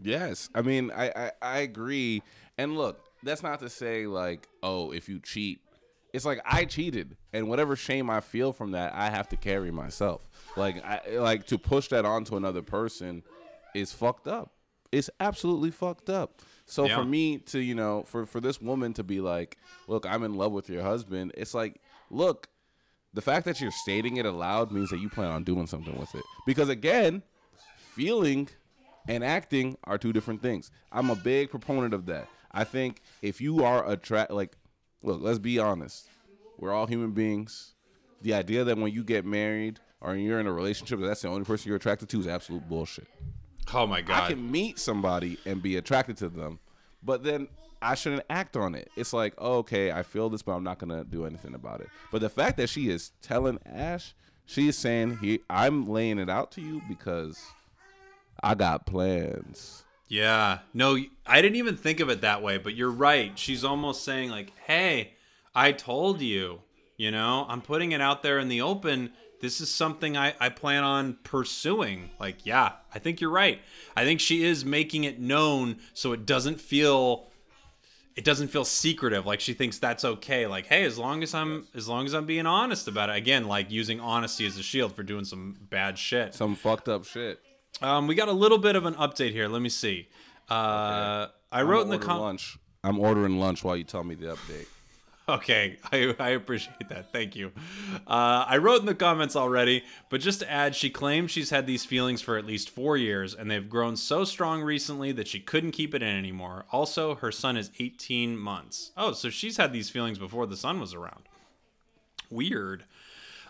Yes, 0.00 0.48
I 0.54 0.62
mean 0.62 0.92
I, 0.94 1.10
I 1.16 1.30
I 1.42 1.58
agree. 1.58 2.22
And 2.56 2.76
look, 2.76 3.00
that's 3.26 3.42
not 3.42 3.60
to 3.60 3.68
say 3.68 4.06
like, 4.06 4.48
oh, 4.62 4.92
if 4.92 5.08
you 5.08 5.20
cheat, 5.20 5.60
it's 6.12 6.24
like 6.24 6.40
I 6.46 6.64
cheated, 6.64 7.16
and 7.32 7.48
whatever 7.48 7.76
shame 7.76 8.08
I 8.08 8.20
feel 8.20 8.52
from 8.52 8.70
that, 8.72 8.94
I 8.94 9.10
have 9.10 9.28
to 9.30 9.36
carry 9.36 9.70
myself. 9.70 10.26
Like, 10.56 10.82
I 10.84 11.16
like 11.18 11.46
to 11.48 11.58
push 11.58 11.88
that 11.88 12.04
onto 12.06 12.36
another 12.36 12.62
person 12.62 13.22
is 13.74 13.92
fucked 13.92 14.26
up. 14.26 14.52
It's 14.92 15.10
absolutely 15.20 15.70
fucked 15.70 16.08
up. 16.08 16.40
So 16.64 16.86
Yeah. 16.86 16.96
for 16.96 17.04
me 17.04 17.38
to, 17.38 17.58
you 17.58 17.74
know, 17.74 18.04
for 18.04 18.24
for 18.24 18.40
this 18.40 18.60
woman 18.62 18.92
to 18.94 19.04
be 19.04 19.20
like, 19.20 19.58
"Look, 19.88 20.06
I'm 20.06 20.22
in 20.22 20.34
love 20.34 20.52
with 20.52 20.70
your 20.70 20.82
husband," 20.82 21.32
it's 21.36 21.52
like, 21.54 21.80
look, 22.10 22.48
the 23.12 23.20
fact 23.20 23.44
that 23.46 23.60
you're 23.60 23.70
stating 23.70 24.16
it 24.16 24.26
aloud 24.26 24.70
means 24.72 24.90
that 24.90 24.98
you 24.98 25.08
plan 25.10 25.30
on 25.30 25.44
doing 25.44 25.66
something 25.66 25.98
with 25.98 26.14
it. 26.14 26.24
Because 26.46 26.68
again, 26.68 27.22
feeling 27.94 28.48
and 29.08 29.22
acting 29.24 29.76
are 29.84 29.98
two 29.98 30.12
different 30.12 30.42
things. 30.42 30.70
I'm 30.90 31.10
a 31.10 31.16
big 31.16 31.50
proponent 31.50 31.94
of 31.94 32.06
that. 32.06 32.28
I 32.56 32.64
think 32.64 33.02
if 33.22 33.40
you 33.40 33.64
are 33.64 33.88
attract 33.88 34.30
like 34.30 34.56
look, 35.02 35.20
let's 35.22 35.38
be 35.38 35.58
honest. 35.58 36.08
We're 36.58 36.72
all 36.72 36.86
human 36.86 37.12
beings. 37.12 37.74
The 38.22 38.32
idea 38.32 38.64
that 38.64 38.78
when 38.78 38.92
you 38.92 39.04
get 39.04 39.26
married 39.26 39.78
or 40.00 40.16
you're 40.16 40.40
in 40.40 40.46
a 40.46 40.52
relationship 40.52 40.98
that 41.00 41.06
that's 41.06 41.20
the 41.20 41.28
only 41.28 41.44
person 41.44 41.68
you're 41.68 41.76
attracted 41.76 42.08
to 42.08 42.20
is 42.20 42.26
absolute 42.26 42.66
bullshit. 42.66 43.06
Oh 43.74 43.86
my 43.86 44.00
god. 44.00 44.22
I 44.22 44.28
can 44.28 44.50
meet 44.50 44.78
somebody 44.78 45.38
and 45.44 45.62
be 45.62 45.76
attracted 45.76 46.16
to 46.18 46.28
them, 46.28 46.58
but 47.02 47.22
then 47.22 47.48
I 47.82 47.94
shouldn't 47.94 48.24
act 48.30 48.56
on 48.56 48.74
it. 48.74 48.90
It's 48.96 49.12
like, 49.12 49.34
oh, 49.36 49.58
okay, 49.58 49.92
I 49.92 50.02
feel 50.02 50.30
this, 50.30 50.42
but 50.42 50.52
I'm 50.52 50.64
not 50.64 50.78
gonna 50.78 51.04
do 51.04 51.26
anything 51.26 51.54
about 51.54 51.80
it. 51.82 51.88
But 52.10 52.20
the 52.20 52.30
fact 52.30 52.56
that 52.56 52.68
she 52.68 52.88
is 52.88 53.12
telling 53.20 53.58
Ash, 53.66 54.14
she 54.46 54.68
is 54.68 54.78
saying, 54.78 55.18
"He, 55.18 55.40
I'm 55.50 55.86
laying 55.86 56.18
it 56.18 56.30
out 56.30 56.52
to 56.52 56.62
you 56.62 56.80
because 56.88 57.38
I 58.42 58.54
got 58.54 58.86
plans." 58.86 59.84
Yeah. 60.08 60.60
No, 60.72 60.96
I 61.26 61.42
didn't 61.42 61.56
even 61.56 61.76
think 61.76 62.00
of 62.00 62.08
it 62.08 62.20
that 62.20 62.42
way, 62.42 62.58
but 62.58 62.74
you're 62.74 62.90
right. 62.90 63.36
She's 63.38 63.64
almost 63.64 64.04
saying 64.04 64.30
like, 64.30 64.52
"Hey, 64.66 65.14
I 65.54 65.72
told 65.72 66.20
you, 66.20 66.60
you 66.96 67.10
know, 67.10 67.46
I'm 67.48 67.60
putting 67.62 67.92
it 67.92 68.00
out 68.00 68.22
there 68.22 68.38
in 68.38 68.48
the 68.48 68.60
open. 68.60 69.12
This 69.40 69.60
is 69.60 69.70
something 69.70 70.16
I, 70.16 70.34
I 70.40 70.48
plan 70.48 70.82
on 70.82 71.18
pursuing. 71.22 72.10
Like, 72.18 72.46
yeah, 72.46 72.72
I 72.94 72.98
think 72.98 73.20
you're 73.20 73.30
right. 73.30 73.60
I 73.96 74.04
think 74.04 74.20
she 74.20 74.44
is 74.44 74.64
making 74.64 75.04
it 75.04 75.20
known 75.20 75.76
so 75.92 76.12
it 76.12 76.24
doesn't 76.24 76.60
feel 76.60 77.28
it 78.14 78.24
doesn't 78.24 78.48
feel 78.48 78.64
secretive 78.64 79.26
like 79.26 79.40
she 79.40 79.52
thinks 79.52 79.78
that's 79.78 80.02
okay 80.02 80.46
like 80.46 80.64
hey 80.64 80.84
as 80.84 80.96
long 80.96 81.22
as 81.22 81.34
i'm 81.34 81.66
as 81.74 81.86
long 81.86 82.06
as 82.06 82.14
i'm 82.14 82.24
being 82.24 82.46
honest 82.46 82.88
about 82.88 83.10
it 83.10 83.16
again 83.16 83.46
like 83.46 83.70
using 83.70 84.00
honesty 84.00 84.46
as 84.46 84.56
a 84.56 84.62
shield 84.62 84.96
for 84.96 85.02
doing 85.02 85.22
some 85.22 85.54
bad 85.68 85.98
shit 85.98 86.34
Some 86.34 86.54
fucked 86.54 86.88
up 86.88 87.04
shit. 87.04 87.38
Um, 87.82 88.06
we 88.06 88.14
got 88.14 88.28
a 88.28 88.32
little 88.32 88.58
bit 88.58 88.76
of 88.76 88.86
an 88.86 88.94
update 88.94 89.32
here. 89.32 89.48
Let 89.48 89.62
me 89.62 89.68
see. 89.68 90.08
Uh, 90.48 91.26
I 91.52 91.62
wrote 91.62 91.82
in 91.82 91.88
the 91.90 91.98
com- 91.98 92.20
lunch. 92.20 92.58
I'm 92.84 93.00
ordering 93.00 93.38
lunch 93.38 93.64
while 93.64 93.76
you 93.76 93.84
tell 93.84 94.04
me 94.04 94.14
the 94.14 94.26
update. 94.26 94.66
Okay, 95.28 95.76
I, 95.90 96.14
I 96.20 96.28
appreciate 96.28 96.88
that. 96.88 97.10
Thank 97.10 97.34
you. 97.34 97.50
Uh, 98.06 98.44
I 98.46 98.58
wrote 98.58 98.78
in 98.78 98.86
the 98.86 98.94
comments 98.94 99.34
already, 99.34 99.82
but 100.08 100.20
just 100.20 100.38
to 100.38 100.48
add, 100.48 100.76
she 100.76 100.88
claims 100.88 101.32
she's 101.32 101.50
had 101.50 101.66
these 101.66 101.84
feelings 101.84 102.22
for 102.22 102.38
at 102.38 102.46
least 102.46 102.70
four 102.70 102.96
years, 102.96 103.34
and 103.34 103.50
they've 103.50 103.68
grown 103.68 103.96
so 103.96 104.22
strong 104.22 104.62
recently 104.62 105.10
that 105.10 105.26
she 105.26 105.40
couldn't 105.40 105.72
keep 105.72 105.96
it 105.96 106.02
in 106.02 106.16
anymore. 106.16 106.64
Also, 106.70 107.16
her 107.16 107.32
son 107.32 107.56
is 107.56 107.72
18 107.80 108.36
months. 108.38 108.92
Oh, 108.96 109.10
so 109.10 109.28
she's 109.28 109.56
had 109.56 109.72
these 109.72 109.90
feelings 109.90 110.20
before 110.20 110.46
the 110.46 110.56
son 110.56 110.78
was 110.78 110.94
around. 110.94 111.24
Weird. 112.30 112.84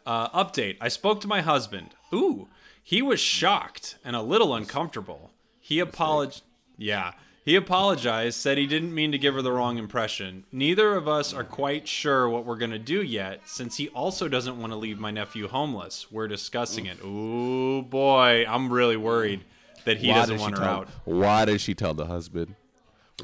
Uh, 0.07 0.31
update 0.31 0.79
I 0.81 0.89
spoke 0.89 1.21
to 1.21 1.29
my 1.29 1.43
husband. 1.43 1.91
Ooh, 2.15 2.49
he 2.89 3.03
was 3.03 3.19
shocked 3.19 3.97
and 4.05 4.15
a 4.15 4.23
little 4.23 4.55
uncomfortable. 4.55 5.33
He 5.59 5.81
apologized. 5.81 6.45
Yeah. 6.79 7.15
He 7.45 7.57
apologized, 7.57 8.39
said 8.39 8.59
he 8.59 8.67
didn't 8.69 8.95
mean 8.95 9.11
to 9.11 9.19
give 9.19 9.35
her 9.35 9.43
the 9.43 9.51
wrong 9.51 9.77
impression. 9.77 10.45
Neither 10.53 10.95
of 10.95 11.09
us 11.09 11.35
are 11.35 11.43
quite 11.43 11.89
sure 11.89 12.29
what 12.29 12.45
we're 12.45 12.57
going 12.57 12.71
to 12.71 12.79
do 12.79 13.03
yet, 13.03 13.41
since 13.45 13.77
he 13.77 13.89
also 13.89 14.29
doesn't 14.29 14.61
want 14.61 14.73
to 14.73 14.77
leave 14.77 15.01
my 15.01 15.11
nephew 15.11 15.49
homeless. 15.49 16.13
We're 16.13 16.29
discussing 16.29 16.87
it. 16.87 16.99
Ooh, 17.05 17.83
boy. 17.83 18.45
I'm 18.49 18.73
really 18.73 18.97
worried 18.97 19.41
that 19.85 19.97
he 19.97 20.07
doesn't 20.13 20.37
did 20.37 20.41
want 20.41 20.55
she 20.57 20.61
her 20.61 20.67
tell, 20.67 20.77
out. 20.83 20.89
Why 21.05 21.45
did 21.45 21.61
she 21.61 21.75
tell 21.75 21.95
the 21.95 22.07
husband? 22.07 22.55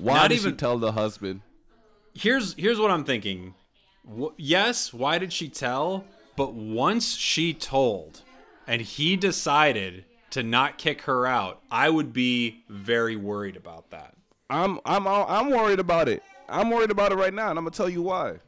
Why 0.00 0.14
Not 0.14 0.30
did 0.30 0.40
even- 0.40 0.52
she 0.52 0.56
tell 0.56 0.78
the 0.78 0.92
husband? 0.92 1.42
here's 2.14 2.54
here's 2.54 2.80
what 2.80 2.90
I'm 2.90 3.04
thinking. 3.04 3.54
W- 4.08 4.32
yes, 4.36 4.92
why 4.92 5.18
did 5.18 5.32
she 5.32 5.48
tell? 5.48 6.04
But 6.36 6.52
once 6.54 7.14
she 7.16 7.54
told, 7.54 8.22
and 8.66 8.82
he 8.82 9.16
decided 9.16 10.04
to 10.30 10.42
not 10.42 10.78
kick 10.78 11.02
her 11.02 11.26
out, 11.26 11.60
I 11.70 11.90
would 11.90 12.12
be 12.12 12.64
very 12.68 13.16
worried 13.16 13.56
about 13.56 13.90
that. 13.90 14.14
I'm 14.48 14.80
I'm 14.84 15.06
I'm 15.06 15.50
worried 15.50 15.80
about 15.80 16.08
it. 16.08 16.22
I'm 16.48 16.70
worried 16.70 16.90
about 16.90 17.12
it 17.12 17.16
right 17.16 17.32
now, 17.32 17.50
and 17.50 17.58
I'm 17.58 17.64
gonna 17.64 17.70
tell 17.74 17.88
you 17.88 18.02
why. 18.02 18.38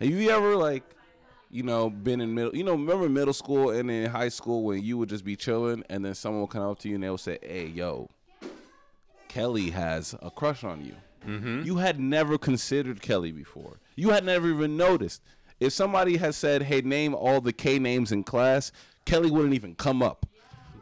Have 0.00 0.10
you 0.10 0.28
ever 0.30 0.56
like, 0.56 0.82
you 1.50 1.62
know, 1.62 1.88
been 1.88 2.20
in 2.20 2.34
middle? 2.34 2.54
You 2.54 2.64
know, 2.64 2.72
remember 2.72 3.08
middle 3.08 3.32
school 3.32 3.70
and 3.70 3.90
in 3.90 4.10
high 4.10 4.28
school 4.28 4.64
when 4.64 4.82
you 4.82 4.98
would 4.98 5.08
just 5.08 5.24
be 5.24 5.36
chilling, 5.36 5.84
and 5.88 6.04
then 6.04 6.14
someone 6.14 6.40
will 6.40 6.48
come 6.48 6.62
up 6.62 6.78
to 6.80 6.88
you 6.88 6.96
and 6.96 7.04
they'll 7.04 7.16
say, 7.16 7.38
"Hey, 7.42 7.66
yo, 7.66 8.10
Kelly 9.28 9.70
has 9.70 10.14
a 10.20 10.30
crush 10.30 10.64
on 10.64 10.84
you." 10.84 10.96
Mm-hmm. 11.26 11.62
You 11.62 11.76
had 11.76 11.98
never 11.98 12.36
considered 12.36 13.00
Kelly 13.00 13.32
before. 13.32 13.78
You 13.96 14.10
had 14.10 14.24
never 14.24 14.48
even 14.48 14.76
noticed. 14.76 15.22
If 15.60 15.72
somebody 15.72 16.16
had 16.16 16.34
said, 16.34 16.62
"Hey, 16.62 16.80
name 16.80 17.14
all 17.14 17.40
the 17.40 17.52
K 17.52 17.78
names 17.78 18.12
in 18.12 18.24
class," 18.24 18.72
Kelly 19.04 19.30
wouldn't 19.30 19.54
even 19.54 19.74
come 19.74 20.02
up. 20.02 20.26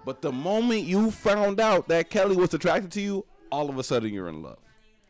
But 0.05 0.23
the 0.23 0.33
moment 0.33 0.83
you 0.83 1.11
found 1.11 1.61
out 1.61 1.89
that 1.89 2.11
Kelly 2.11 2.37
was 2.37 2.53
attracted 2.55 2.91
to 2.93 3.01
you, 3.01 3.25
all 3.51 3.71
of 3.71 3.79
a 3.79 3.85
sudden 3.85 4.13
you're 4.13 4.29
in 4.29 4.43
love. 4.43 4.59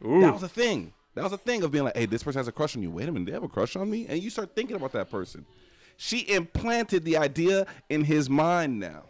That 0.01 0.33
was 0.35 0.43
a 0.43 0.49
thing. 0.49 0.93
That 1.15 1.25
was 1.25 1.33
a 1.33 1.39
thing 1.39 1.63
of 1.63 1.71
being 1.71 1.85
like, 1.85 1.97
hey, 1.97 2.07
this 2.07 2.23
person 2.23 2.41
has 2.41 2.49
a 2.49 2.53
crush 2.53 2.75
on 2.75 2.83
you. 2.83 2.91
Wait 2.91 3.09
a 3.09 3.13
minute, 3.13 3.27
they 3.27 3.33
have 3.33 3.43
a 3.43 3.49
crush 3.49 3.77
on 3.77 3.91
me? 3.91 4.07
And 4.09 4.23
you 4.23 4.31
start 4.31 4.55
thinking 4.57 4.77
about 4.77 4.93
that 4.93 5.11
person. 5.11 5.45
She 5.97 6.21
implanted 6.21 7.05
the 7.05 7.17
idea 7.19 7.67
in 7.89 8.05
his 8.05 8.29
mind 8.29 8.81
now. 8.81 9.05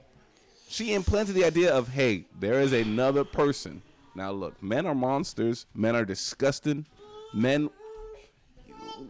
She 0.68 0.94
implanted 0.94 1.34
the 1.34 1.44
idea 1.44 1.72
of, 1.72 1.88
hey, 1.88 2.26
there 2.38 2.60
is 2.60 2.72
another 2.72 3.24
person. 3.24 3.82
Now, 4.14 4.32
look, 4.32 4.60
men 4.62 4.84
are 4.86 4.94
monsters. 4.94 5.66
Men 5.74 5.96
are 5.96 6.04
disgusting. 6.04 6.86
Men. 7.32 7.70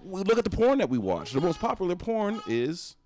We 0.05 0.23
look 0.23 0.38
at 0.38 0.45
the 0.45 0.51
porn 0.51 0.79
that 0.79 0.88
we 0.88 0.99
watch. 0.99 1.33
The 1.33 1.41
most 1.41 1.61
popular 1.61 1.97
porn 1.97 2.41
is 2.47 2.97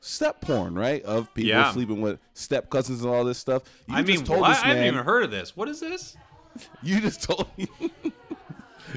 step 0.00 0.40
porn, 0.40 0.74
right? 0.74 1.02
Of 1.02 1.32
people 1.34 1.50
Yeah. 1.50 1.72
sleeping 1.72 2.00
with 2.00 2.18
step 2.34 2.70
cousins 2.70 3.02
and 3.02 3.10
all 3.10 3.24
this 3.24 3.38
stuff. 3.38 3.62
You 3.86 3.96
I 3.96 4.02
mean, 4.02 4.24
told 4.24 4.40
what? 4.40 4.48
this 4.50 4.62
I 4.62 4.68
haven't 4.68 4.84
even 4.84 5.04
heard 5.04 5.24
of 5.24 5.30
this. 5.30 5.56
What 5.56 5.68
is 5.68 5.80
this? 5.80 6.16
you 6.82 7.00
just 7.00 7.22
told 7.22 7.46
me 7.56 7.68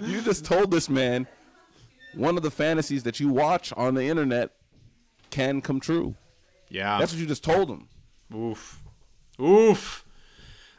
you 0.01 0.21
just 0.21 0.45
told 0.45 0.71
this 0.71 0.89
man 0.89 1.27
one 2.15 2.37
of 2.37 2.43
the 2.43 2.51
fantasies 2.51 3.03
that 3.03 3.19
you 3.19 3.29
watch 3.29 3.73
on 3.73 3.95
the 3.95 4.03
internet 4.03 4.51
can 5.29 5.61
come 5.61 5.79
true. 5.79 6.15
Yeah. 6.69 6.97
That's 6.99 7.11
what 7.11 7.19
you 7.19 7.27
just 7.27 7.43
told 7.43 7.69
him. 7.69 7.87
Oof. 8.33 8.81
Oof. 9.41 10.05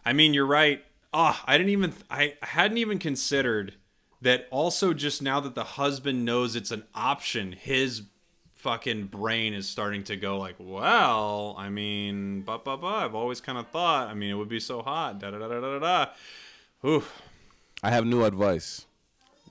I 0.05 0.13
mean, 0.13 0.35
you're 0.35 0.47
right. 0.47 0.85
Ah, 1.13 1.43
I 1.47 1.57
didn't 1.59 1.71
even 1.71 1.93
I 2.11 2.35
hadn't 2.43 2.79
even 2.79 2.99
considered 2.99 3.75
that 4.25 4.49
also 4.51 4.95
just 4.95 5.23
now 5.23 5.39
that 5.39 5.55
the 5.55 5.65
husband 5.65 6.25
knows 6.25 6.57
it's 6.57 6.71
an 6.71 6.85
option, 6.95 7.53
his 7.53 8.03
fucking 8.55 9.07
brain 9.07 9.53
is 9.53 9.69
starting 9.69 10.03
to 10.03 10.17
go 10.17 10.39
like, 10.39 10.57
well, 10.59 11.55
I 11.59 11.69
mean, 11.69 12.41
ba 12.41 12.59
ba 12.59 12.79
ba, 12.79 12.87
I've 12.87 13.15
always 13.15 13.43
kind 13.43 13.59
of 13.59 13.69
thought, 13.69 14.09
I 14.09 14.15
mean, 14.15 14.31
it 14.31 14.35
would 14.35 14.49
be 14.49 14.61
so 14.61 14.81
hot. 14.81 15.19
Da 15.19 15.31
da 15.31 15.39
da 15.39 15.49
da 15.49 15.61
da 15.61 15.79
da. 15.79 16.07
Oof. 16.89 17.23
I 17.83 17.91
have 17.91 18.07
new 18.07 18.25
advice. 18.25 18.87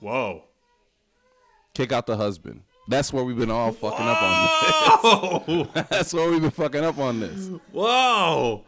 Whoa. 0.00 0.42
Kick 1.72 1.92
out 1.92 2.06
the 2.06 2.16
husband. 2.16 2.62
That's 2.88 3.12
where 3.12 3.22
we've 3.22 3.38
been 3.38 3.52
all 3.52 3.70
fucking 3.70 4.06
up 4.06 4.22
on 4.22 5.46
this. 5.46 5.86
That's 5.88 6.12
where 6.12 6.28
we've 6.28 6.42
been 6.42 6.50
fucking 6.50 6.84
up 6.84 6.98
on 6.98 7.20
this. 7.20 7.48
Whoa. 7.70 8.64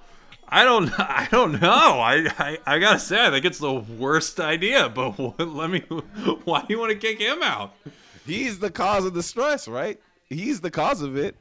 I 0.48 0.64
don't 0.64 0.88
I 1.00 1.28
don't 1.30 1.61
know. 1.61 1.68
I, 1.68 2.26
I 2.38 2.59
I 2.66 2.78
gotta 2.78 2.98
say 2.98 3.26
I 3.26 3.30
think 3.30 3.44
it's 3.44 3.59
the 3.59 3.72
worst 3.74 4.38
idea. 4.40 4.88
But 4.88 5.11
what, 5.18 5.38
let 5.48 5.70
me. 5.70 5.80
Why 6.44 6.61
do 6.61 6.66
you 6.70 6.78
want 6.78 6.92
to 6.92 6.98
kick 6.98 7.20
him 7.20 7.42
out? 7.42 7.74
He's 8.26 8.59
the 8.59 8.70
cause 8.70 9.04
of 9.04 9.14
the 9.14 9.22
stress, 9.22 9.68
right? 9.68 10.00
He's 10.28 10.61
the 10.61 10.70
cause 10.70 11.02
of 11.02 11.16
it. 11.16 11.37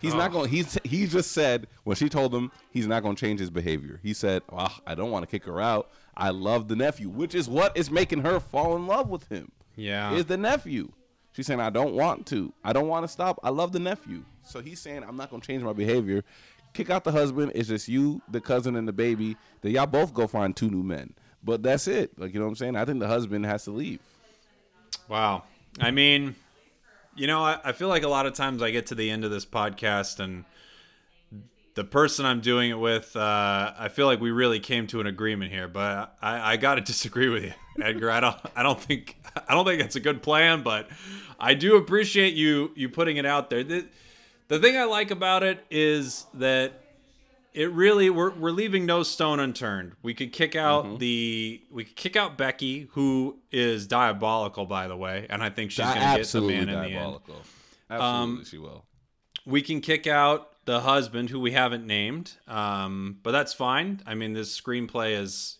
He's 0.00 0.14
not 0.14 0.30
Oh. 0.30 0.32
going. 0.34 0.50
He's 0.50 0.78
he 0.84 1.06
just 1.06 1.32
said 1.32 1.66
when 1.84 1.96
she 1.96 2.08
told 2.08 2.34
him 2.34 2.50
he's 2.70 2.86
not 2.86 3.02
going 3.02 3.16
to 3.16 3.20
change 3.20 3.40
his 3.40 3.50
behavior. 3.50 4.00
He 4.02 4.14
said, 4.14 4.42
well, 4.50 4.72
"I 4.86 4.94
don't 4.94 5.10
want 5.10 5.22
to 5.24 5.30
kick 5.30 5.44
her 5.44 5.60
out. 5.60 5.90
I 6.16 6.30
love 6.30 6.68
the 6.68 6.76
nephew," 6.76 7.08
which 7.10 7.34
is 7.34 7.48
what 7.48 7.76
is 7.76 7.90
making 7.90 8.22
her 8.22 8.40
fall 8.40 8.76
in 8.76 8.86
love 8.86 9.08
with 9.10 9.28
him. 9.28 9.52
Yeah. 9.76 10.12
is 10.14 10.24
the 10.26 10.36
nephew. 10.38 10.92
She's 11.32 11.46
saying, 11.46 11.60
I 11.60 11.70
don't 11.70 11.94
want 11.94 12.26
to. 12.26 12.52
I 12.64 12.72
don't 12.72 12.88
want 12.88 13.04
to 13.04 13.08
stop. 13.08 13.38
I 13.44 13.50
love 13.50 13.70
the 13.72 13.78
nephew. 13.78 14.24
So 14.42 14.60
he's 14.60 14.80
saying, 14.80 15.04
I'm 15.06 15.16
not 15.16 15.30
going 15.30 15.40
to 15.40 15.46
change 15.46 15.62
my 15.62 15.72
behavior. 15.72 16.24
Kick 16.72 16.90
out 16.90 17.04
the 17.04 17.12
husband. 17.12 17.52
It's 17.54 17.68
just 17.68 17.88
you, 17.88 18.22
the 18.30 18.40
cousin, 18.40 18.76
and 18.76 18.86
the 18.86 18.92
baby. 18.92 19.36
Then 19.62 19.72
y'all 19.72 19.86
both 19.86 20.14
go 20.14 20.26
find 20.26 20.56
two 20.56 20.70
new 20.70 20.82
men. 20.82 21.14
But 21.42 21.62
that's 21.62 21.88
it. 21.88 22.18
Like, 22.18 22.32
you 22.32 22.38
know 22.38 22.46
what 22.46 22.50
I'm 22.50 22.56
saying? 22.56 22.76
I 22.76 22.84
think 22.84 23.00
the 23.00 23.08
husband 23.08 23.46
has 23.46 23.64
to 23.64 23.70
leave. 23.70 24.00
Wow. 25.08 25.44
I 25.80 25.90
mean, 25.90 26.36
you 27.16 27.26
know, 27.26 27.42
I, 27.42 27.58
I 27.64 27.72
feel 27.72 27.88
like 27.88 28.02
a 28.02 28.08
lot 28.08 28.26
of 28.26 28.34
times 28.34 28.62
I 28.62 28.70
get 28.70 28.86
to 28.86 28.94
the 28.94 29.10
end 29.10 29.24
of 29.24 29.30
this 29.30 29.46
podcast 29.46 30.20
and 30.20 30.44
the 31.74 31.84
person 31.84 32.26
I'm 32.26 32.40
doing 32.40 32.70
it 32.70 32.78
with, 32.78 33.16
uh, 33.16 33.72
I 33.78 33.88
feel 33.88 34.06
like 34.06 34.20
we 34.20 34.30
really 34.30 34.60
came 34.60 34.86
to 34.88 35.00
an 35.00 35.06
agreement 35.06 35.52
here. 35.52 35.68
But 35.68 36.16
I, 36.20 36.52
I 36.52 36.56
got 36.56 36.74
to 36.76 36.80
disagree 36.92 37.28
with 37.28 37.44
you, 37.44 37.52
Edgar. 37.82 38.10
I 38.10 38.20
don't 38.20 38.36
I 38.56 38.62
don't 38.62 38.80
think 38.80 39.16
I 39.48 39.54
don't 39.54 39.64
think 39.64 39.80
that's 39.80 39.96
a 39.96 40.00
good 40.00 40.22
plan. 40.22 40.62
But 40.62 40.88
I 41.38 41.54
do 41.54 41.76
appreciate 41.76 42.34
you 42.34 42.72
you 42.74 42.88
putting 42.88 43.16
it 43.16 43.26
out 43.26 43.50
there. 43.50 43.64
The, 43.64 43.86
the 44.50 44.58
thing 44.58 44.76
I 44.76 44.84
like 44.84 45.10
about 45.10 45.42
it 45.42 45.64
is 45.70 46.26
that 46.34 46.74
it 47.54 47.72
really 47.72 48.10
we're 48.10 48.30
we're 48.34 48.50
leaving 48.52 48.84
no 48.86 49.02
stone 49.02 49.40
unturned. 49.40 49.94
We 50.02 50.12
could 50.14 50.32
kick 50.32 50.54
out 50.54 50.84
Mm-hmm. 50.84 50.96
the 50.98 51.62
we 51.72 51.84
could 51.84 51.96
kick 51.96 52.14
out 52.16 52.36
Becky, 52.36 52.88
who 52.92 53.38
is 53.50 53.86
diabolical, 53.86 54.66
by 54.66 54.86
the 54.86 54.96
way, 54.96 55.26
and 55.30 55.42
I 55.42 55.50
think 55.50 55.70
she's 55.70 55.78
Di- 55.84 55.94
gonna 55.94 56.16
get 56.18 56.26
the 56.28 56.40
man 56.42 56.68
in 56.68 56.68
the 56.68 56.72
end. 56.74 56.92
diabolical. 56.92 57.36
Absolutely, 57.88 58.38
Um, 58.38 58.44
she 58.44 58.58
will. 58.58 58.84
We 59.46 59.62
can 59.62 59.80
kick 59.80 60.06
out 60.06 60.48
the 60.66 60.80
husband, 60.82 61.30
who 61.30 61.40
we 61.40 61.50
haven't 61.52 61.86
named, 61.86 62.34
um, 62.46 63.18
but 63.24 63.32
that's 63.32 63.52
fine. 63.54 64.00
I 64.06 64.14
mean, 64.14 64.32
this 64.34 64.58
screenplay 64.60 65.18
is 65.18 65.58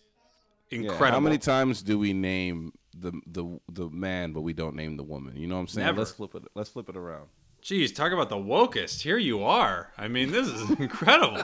Yeah, 0.69 0.79
incredible. 0.79 1.07
How 1.11 1.19
many 1.19 1.37
times 1.39 1.81
do 1.81 1.97
we 1.99 2.13
name 2.13 2.71
the 2.93 3.11
the 3.27 3.59
the 3.69 3.89
man, 3.89 4.31
but 4.31 4.41
we 4.41 4.53
don't 4.53 4.75
name 4.75 4.95
the 4.95 5.03
woman? 5.03 5.35
You 5.35 5.47
know 5.47 5.55
what 5.55 5.61
I'm 5.61 5.67
saying? 5.67 5.87
Never. 5.87 5.99
Let's 5.99 6.11
flip 6.11 6.35
it. 6.35 6.43
Let's 6.55 6.69
flip 6.69 6.87
it 6.87 6.95
around. 6.95 7.27
Jeez, 7.63 7.93
talk 7.93 8.11
about 8.11 8.29
the 8.29 8.37
wokest. 8.37 9.01
Here 9.01 9.17
you 9.17 9.43
are. 9.43 9.91
I 9.97 10.07
mean, 10.07 10.31
this 10.31 10.47
is 10.47 10.69
incredible. 10.79 11.43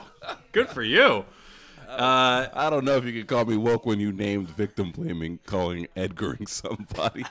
Good 0.52 0.68
for 0.68 0.82
you. 0.82 1.24
Uh, 1.88 2.48
I 2.52 2.68
don't 2.68 2.84
know 2.84 2.96
if 2.96 3.04
you 3.04 3.12
could 3.12 3.28
call 3.28 3.46
me 3.46 3.56
woke 3.56 3.86
when 3.86 3.98
you 3.98 4.12
named 4.12 4.50
victim 4.50 4.90
blaming, 4.90 5.38
calling 5.46 5.86
Edgaring 5.96 6.46
somebody. 6.48 7.24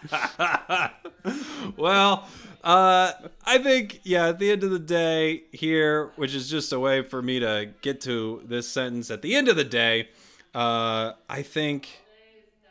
well, 1.78 2.28
uh, 2.64 3.12
I 3.46 3.58
think, 3.60 4.00
yeah, 4.04 4.30
at 4.30 4.40
the 4.40 4.52
end 4.52 4.64
of 4.64 4.72
the 4.72 4.80
day, 4.80 5.44
here, 5.52 6.12
which 6.16 6.34
is 6.34 6.50
just 6.50 6.74
a 6.74 6.80
way 6.80 7.04
for 7.04 7.22
me 7.22 7.40
to 7.40 7.70
get 7.82 8.02
to 8.02 8.42
this 8.46 8.68
sentence, 8.68 9.12
at 9.12 9.22
the 9.22 9.36
end 9.36 9.48
of 9.48 9.58
the 9.58 9.64
day, 9.64 10.10
uh, 10.56 11.12
I 11.30 11.44
think 11.44 12.02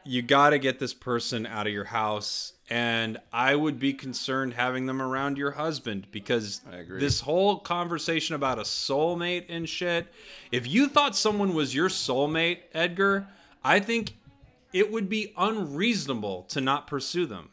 you 0.04 0.22
got 0.22 0.50
to 0.50 0.58
get 0.58 0.78
this 0.80 0.94
person 0.94 1.46
out 1.46 1.66
of 1.66 1.72
your 1.72 1.84
house. 1.84 2.54
And 2.68 3.18
I 3.32 3.54
would 3.54 3.78
be 3.78 3.92
concerned 3.92 4.54
having 4.54 4.86
them 4.86 5.00
around 5.00 5.38
your 5.38 5.52
husband 5.52 6.08
because 6.10 6.62
this 6.88 7.20
whole 7.20 7.58
conversation 7.60 8.34
about 8.34 8.58
a 8.58 8.62
soulmate 8.62 9.44
and 9.48 9.68
shit, 9.68 10.08
if 10.50 10.66
you 10.66 10.88
thought 10.88 11.14
someone 11.14 11.54
was 11.54 11.76
your 11.76 11.88
soulmate, 11.88 12.58
Edgar, 12.74 13.28
I 13.62 13.78
think 13.78 14.16
it 14.72 14.90
would 14.90 15.08
be 15.08 15.32
unreasonable 15.36 16.42
to 16.48 16.60
not 16.60 16.88
pursue 16.88 17.24
them. 17.26 17.50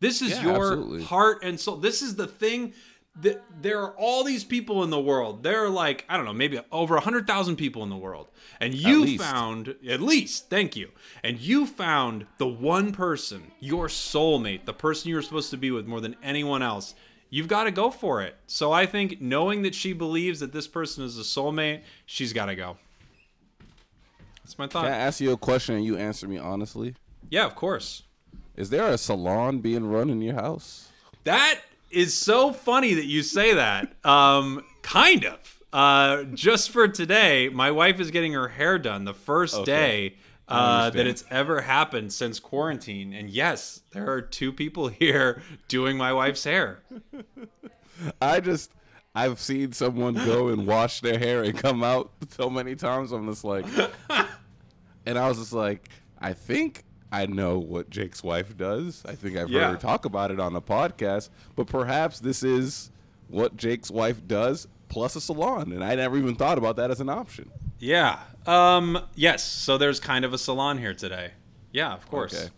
This 0.00 0.22
is 0.22 0.30
Yeah, 0.30 0.42
your 0.42 0.72
absolutely. 0.72 1.02
heart 1.04 1.38
and 1.44 1.58
soul. 1.58 1.76
This 1.76 2.02
is 2.02 2.16
the 2.16 2.26
thing 2.26 2.72
that 3.20 3.42
there 3.60 3.82
are 3.82 3.94
all 3.96 4.22
these 4.22 4.44
people 4.44 4.84
in 4.84 4.90
the 4.90 5.00
world. 5.00 5.42
There 5.42 5.64
are 5.64 5.68
like, 5.68 6.04
I 6.08 6.16
don't 6.16 6.24
know, 6.26 6.32
maybe 6.32 6.60
over 6.70 6.94
100,000 6.94 7.56
people 7.56 7.82
in 7.82 7.90
the 7.90 7.96
world. 7.96 8.28
And 8.60 8.74
you 8.74 9.02
least. 9.02 9.22
found, 9.22 9.74
at 9.88 10.00
least, 10.00 10.48
thank 10.48 10.76
you. 10.76 10.90
And 11.24 11.40
you 11.40 11.66
found 11.66 12.26
the 12.38 12.46
one 12.46 12.92
person, 12.92 13.50
your 13.58 13.88
soulmate, 13.88 14.66
the 14.66 14.72
person 14.72 15.10
you're 15.10 15.22
supposed 15.22 15.50
to 15.50 15.56
be 15.56 15.70
with 15.70 15.86
more 15.86 16.00
than 16.00 16.16
anyone 16.22 16.62
else. 16.62 16.94
You've 17.30 17.48
got 17.48 17.64
to 17.64 17.70
go 17.70 17.90
for 17.90 18.22
it. 18.22 18.36
So 18.46 18.72
I 18.72 18.86
think 18.86 19.20
knowing 19.20 19.62
that 19.62 19.74
she 19.74 19.92
believes 19.92 20.40
that 20.40 20.52
this 20.52 20.68
person 20.68 21.04
is 21.04 21.18
a 21.18 21.22
soulmate, 21.22 21.82
she's 22.06 22.32
got 22.32 22.46
to 22.46 22.54
go. 22.54 22.78
That's 24.44 24.58
my 24.58 24.66
thought. 24.66 24.84
Can 24.84 24.92
I 24.92 24.96
ask 24.96 25.20
you 25.20 25.32
a 25.32 25.36
question 25.36 25.74
and 25.74 25.84
you 25.84 25.98
answer 25.98 26.26
me 26.26 26.38
honestly? 26.38 26.94
yeah, 27.30 27.44
of 27.44 27.54
course. 27.54 28.04
Is 28.56 28.70
there 28.70 28.88
a 28.88 28.98
salon 28.98 29.58
being 29.58 29.86
run 29.86 30.08
in 30.10 30.20
your 30.22 30.34
house? 30.34 30.88
That 31.24 31.60
is 31.90 32.14
so 32.14 32.52
funny 32.52 32.94
that 32.94 33.06
you 33.06 33.22
say 33.22 33.54
that. 33.54 33.92
Um, 34.04 34.64
kind 34.82 35.24
of. 35.24 35.62
Uh, 35.72 36.24
just 36.34 36.70
for 36.70 36.88
today, 36.88 37.48
my 37.48 37.70
wife 37.70 38.00
is 38.00 38.10
getting 38.10 38.32
her 38.32 38.48
hair 38.48 38.78
done 38.78 39.04
the 39.04 39.12
first 39.14 39.54
Okay. 39.54 39.64
day 39.64 40.14
uh, 40.48 40.88
that 40.90 41.06
it's 41.06 41.24
ever 41.30 41.60
happened 41.60 42.10
since 42.12 42.40
quarantine. 42.40 43.12
And 43.12 43.28
yes, 43.28 43.82
there 43.92 44.10
are 44.10 44.22
two 44.22 44.50
people 44.52 44.88
here 44.88 45.42
doing 45.68 45.96
my 45.98 46.12
wife's 46.12 46.44
hair. 46.44 46.80
I 48.22 48.40
just 48.40 48.72
I've 49.14 49.40
seen 49.40 49.72
someone 49.72 50.14
go 50.14 50.48
and 50.48 50.66
wash 50.66 51.00
their 51.00 51.18
hair 51.18 51.42
and 51.42 51.56
come 51.58 51.82
out 51.82 52.12
so 52.30 52.48
many 52.48 52.74
times. 52.76 53.12
I'm 53.12 53.26
just 53.28 53.44
like, 53.44 53.66
and 55.06 55.18
I 55.18 55.28
was 55.28 55.38
just 55.38 55.52
like, 55.52 55.88
I 56.20 56.32
think 56.32 56.84
I 57.10 57.26
know 57.26 57.58
what 57.58 57.88
Jake's 57.90 58.22
wife 58.22 58.56
does. 58.56 59.02
I 59.06 59.14
think 59.14 59.36
I've 59.36 59.48
Yeah. 59.48 59.60
heard 59.68 59.70
her 59.72 59.76
talk 59.76 60.04
about 60.04 60.30
it 60.30 60.38
on 60.40 60.54
a 60.54 60.60
podcast, 60.60 61.30
but 61.56 61.66
perhaps 61.66 62.20
this 62.20 62.42
is 62.42 62.90
what 63.28 63.56
Jake's 63.56 63.90
wife 63.90 64.26
does 64.26 64.68
plus 64.88 65.16
a 65.16 65.20
salon, 65.20 65.72
and 65.72 65.82
I 65.84 65.94
never 65.94 66.16
even 66.16 66.34
thought 66.34 66.58
about 66.58 66.76
that 66.76 66.90
as 66.90 67.00
an 67.00 67.08
option. 67.08 67.50
Yeah. 67.78 68.18
Um, 68.46 68.98
yes. 69.14 69.42
So 69.44 69.78
there's 69.78 70.00
kind 70.00 70.24
of 70.24 70.32
a 70.32 70.38
salon 70.38 70.78
here 70.78 70.94
today. 70.94 71.32
Yeah, 71.72 71.92
of 71.92 72.08
course. 72.10 72.34
Okay. 72.34 72.48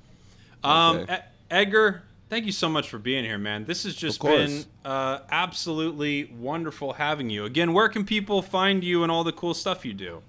Um, 0.62 0.96
Okay. 0.98 1.14
E- 1.16 1.18
Edgar, 1.50 2.02
thank 2.28 2.44
you 2.46 2.52
so 2.52 2.68
much 2.68 2.88
for 2.88 2.98
being 2.98 3.24
here, 3.24 3.38
man. 3.38 3.64
This 3.64 3.82
has 3.84 3.94
just 3.96 4.22
been 4.22 4.64
uh, 4.84 5.18
absolutely 5.30 6.24
wonderful 6.38 6.92
having 6.94 7.28
you. 7.30 7.44
Again, 7.44 7.72
where 7.72 7.88
can 7.88 8.04
people 8.04 8.40
find 8.42 8.82
you 8.84 9.02
and 9.02 9.10
all 9.10 9.24
the 9.24 9.32
cool 9.32 9.52
stuff 9.54 9.84
you 9.84 9.92
do? 9.92 10.22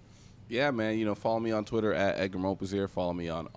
Yeah, 0.49 0.71
man. 0.71 0.97
You 0.97 1.05
know, 1.05 1.15
follow 1.15 1.39
me 1.39 1.51
on 1.51 1.63
Twitter 1.63 1.93
at 1.93 2.19
Edgar 2.19 2.39
Mopazier. 2.39 2.89
Follow 2.89 3.13
me 3.13 3.29
on 3.29 3.47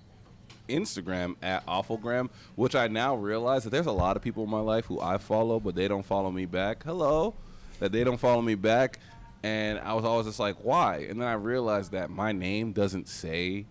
Instagram 0.69 1.37
at 1.43 1.65
Awfulgram, 1.67 2.31
which 2.55 2.75
I 2.75 2.89
now 2.89 3.15
realize 3.15 3.65
that 3.65 3.71
there's 3.71 3.87
a 3.87 3.93
lot 3.93 4.17
of 4.17 4.23
people 4.23 4.45
in 4.45 4.51
my 4.51 4.61
life 4.61 4.87
who 4.87 5.01
I 5.01 5.19
follow, 5.19 5.61
but 5.61 5.75
they 5.75 5.89
don't 5.89 6.05
follow 6.05 6.31
me 6.31 6.47
back. 6.47 6.83
Hello, 6.85 7.35
that 7.81 7.93
they 7.93 8.05
don't 8.05 8.19
follow 8.19 8.43
me 8.43 8.55
back, 8.55 8.99
and 9.43 9.79
I 9.79 9.95
was 9.95 10.05
always 10.05 10.27
just 10.27 10.41
like, 10.41 10.57
why? 10.63 11.07
And 11.09 11.21
then 11.21 11.29
I 11.29 11.35
realized 11.35 11.93
that 11.93 12.11
my 12.11 12.33
name 12.33 12.73
doesn't 12.73 13.09
say 13.09 13.67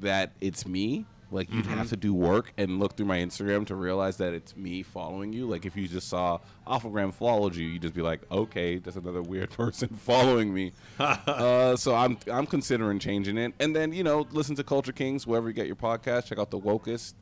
that 0.00 0.32
it's 0.40 0.66
me. 0.66 1.06
Like 1.30 1.52
you'd 1.52 1.66
have 1.66 1.90
to 1.90 1.96
do 1.96 2.14
work 2.14 2.52
and 2.56 2.78
look 2.78 2.96
through 2.96 3.06
my 3.06 3.18
Instagram 3.18 3.66
to 3.66 3.74
realize 3.74 4.16
that 4.16 4.32
it's 4.32 4.56
me 4.56 4.82
following 4.82 5.32
you. 5.32 5.46
Like 5.46 5.66
if 5.66 5.76
you 5.76 5.86
just 5.86 6.08
saw 6.08 6.38
Awfulgram 6.66 7.12
followed 7.12 7.54
you, 7.54 7.68
you'd 7.68 7.82
just 7.82 7.94
be 7.94 8.00
like, 8.00 8.20
okay, 8.30 8.78
that's 8.78 8.96
another 8.96 9.20
weird 9.20 9.50
person 9.56 9.88
following 9.88 10.54
me. 10.54 10.72
uh, 10.98 11.76
so 11.76 11.94
I'm 11.94 12.18
I'm 12.32 12.46
considering 12.46 12.98
changing 12.98 13.36
it. 13.36 13.52
And 13.60 13.76
then 13.76 13.92
you 13.92 14.02
know, 14.02 14.26
listen 14.32 14.56
to 14.56 14.64
Culture 14.64 14.92
Kings 14.92 15.26
wherever 15.26 15.48
you 15.48 15.54
get 15.54 15.66
your 15.66 15.76
podcast. 15.76 16.26
Check 16.26 16.38
out 16.38 16.50
the 16.50 16.60
Wokest 16.60 17.14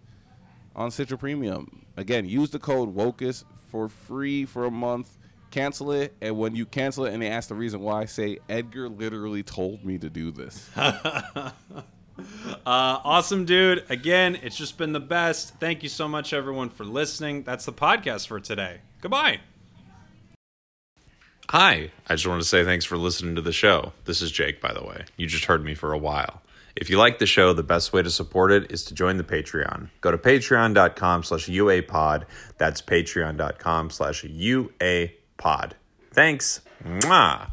on 0.77 0.91
Stitcher 0.91 1.17
Premium. 1.17 1.85
Again, 1.97 2.29
use 2.29 2.51
the 2.51 2.59
code 2.59 2.95
Wokest 2.95 3.45
for 3.71 3.89
free 3.89 4.45
for 4.45 4.67
a 4.67 4.71
month. 4.71 5.19
Cancel 5.51 5.93
it, 5.93 6.15
and 6.21 6.37
when 6.37 6.55
you 6.55 6.67
cancel 6.67 7.07
it 7.07 7.15
and 7.15 7.23
they 7.23 7.29
ask 7.29 7.49
the 7.49 7.55
reason 7.55 7.81
why, 7.81 8.05
say 8.05 8.39
Edgar 8.49 8.89
literally 8.89 9.43
told 9.43 9.85
me 9.85 9.97
to 9.97 10.11
do 10.11 10.31
this. 10.31 10.69
Uh, 12.67 12.99
awesome, 13.05 13.45
dude. 13.45 13.85
Again, 13.89 14.37
it's 14.43 14.57
just 14.57 14.77
been 14.77 14.93
the 14.93 14.99
best. 14.99 15.55
Thank 15.61 15.85
you 15.85 15.89
so 15.89 16.09
much, 16.09 16.33
everyone, 16.33 16.69
for 16.69 16.85
listening. 16.85 17.45
That's 17.45 17.65
the 17.65 17.73
podcast 17.73 18.27
for 18.27 18.41
today. 18.41 18.81
Goodbye. 19.01 19.39
Hi. 21.51 21.93
I 22.09 22.15
just 22.15 22.27
wanted 22.27 22.41
to 22.43 22.49
say 22.49 22.65
thanks 22.65 22.85
for 22.85 22.97
listening 22.97 23.37
to 23.37 23.41
the 23.41 23.53
show. 23.53 23.93
This 24.05 24.21
is 24.21 24.33
Jake, 24.33 24.61
by 24.61 24.73
the 24.75 24.85
way. 24.85 25.05
You 25.17 25.29
just 25.29 25.45
heard 25.45 25.65
me 25.65 25.75
for 25.77 25.93
a 25.93 25.99
while. 25.99 26.43
If 26.75 26.91
you 26.91 26.99
like 26.99 27.21
the 27.21 27.27
show, 27.27 27.53
the 27.53 27.63
best 27.63 27.93
way 27.93 28.03
to 28.03 28.11
support 28.11 28.51
it 28.51 28.71
is 28.73 28.85
to 28.87 28.95
join 28.95 29.17
the 29.17 29.25
Patreon. 29.25 29.89
Go 30.01 30.11
to 30.11 30.19
patreon.com 30.19 31.23
slash 31.23 31.47
UAPod. 31.47 32.25
That's 32.59 32.83
patreon.com 32.83 33.91
slash 33.91 34.25
UAPod. 34.25 35.73
Thanks. 36.13 36.61
Mwah. 36.85 37.53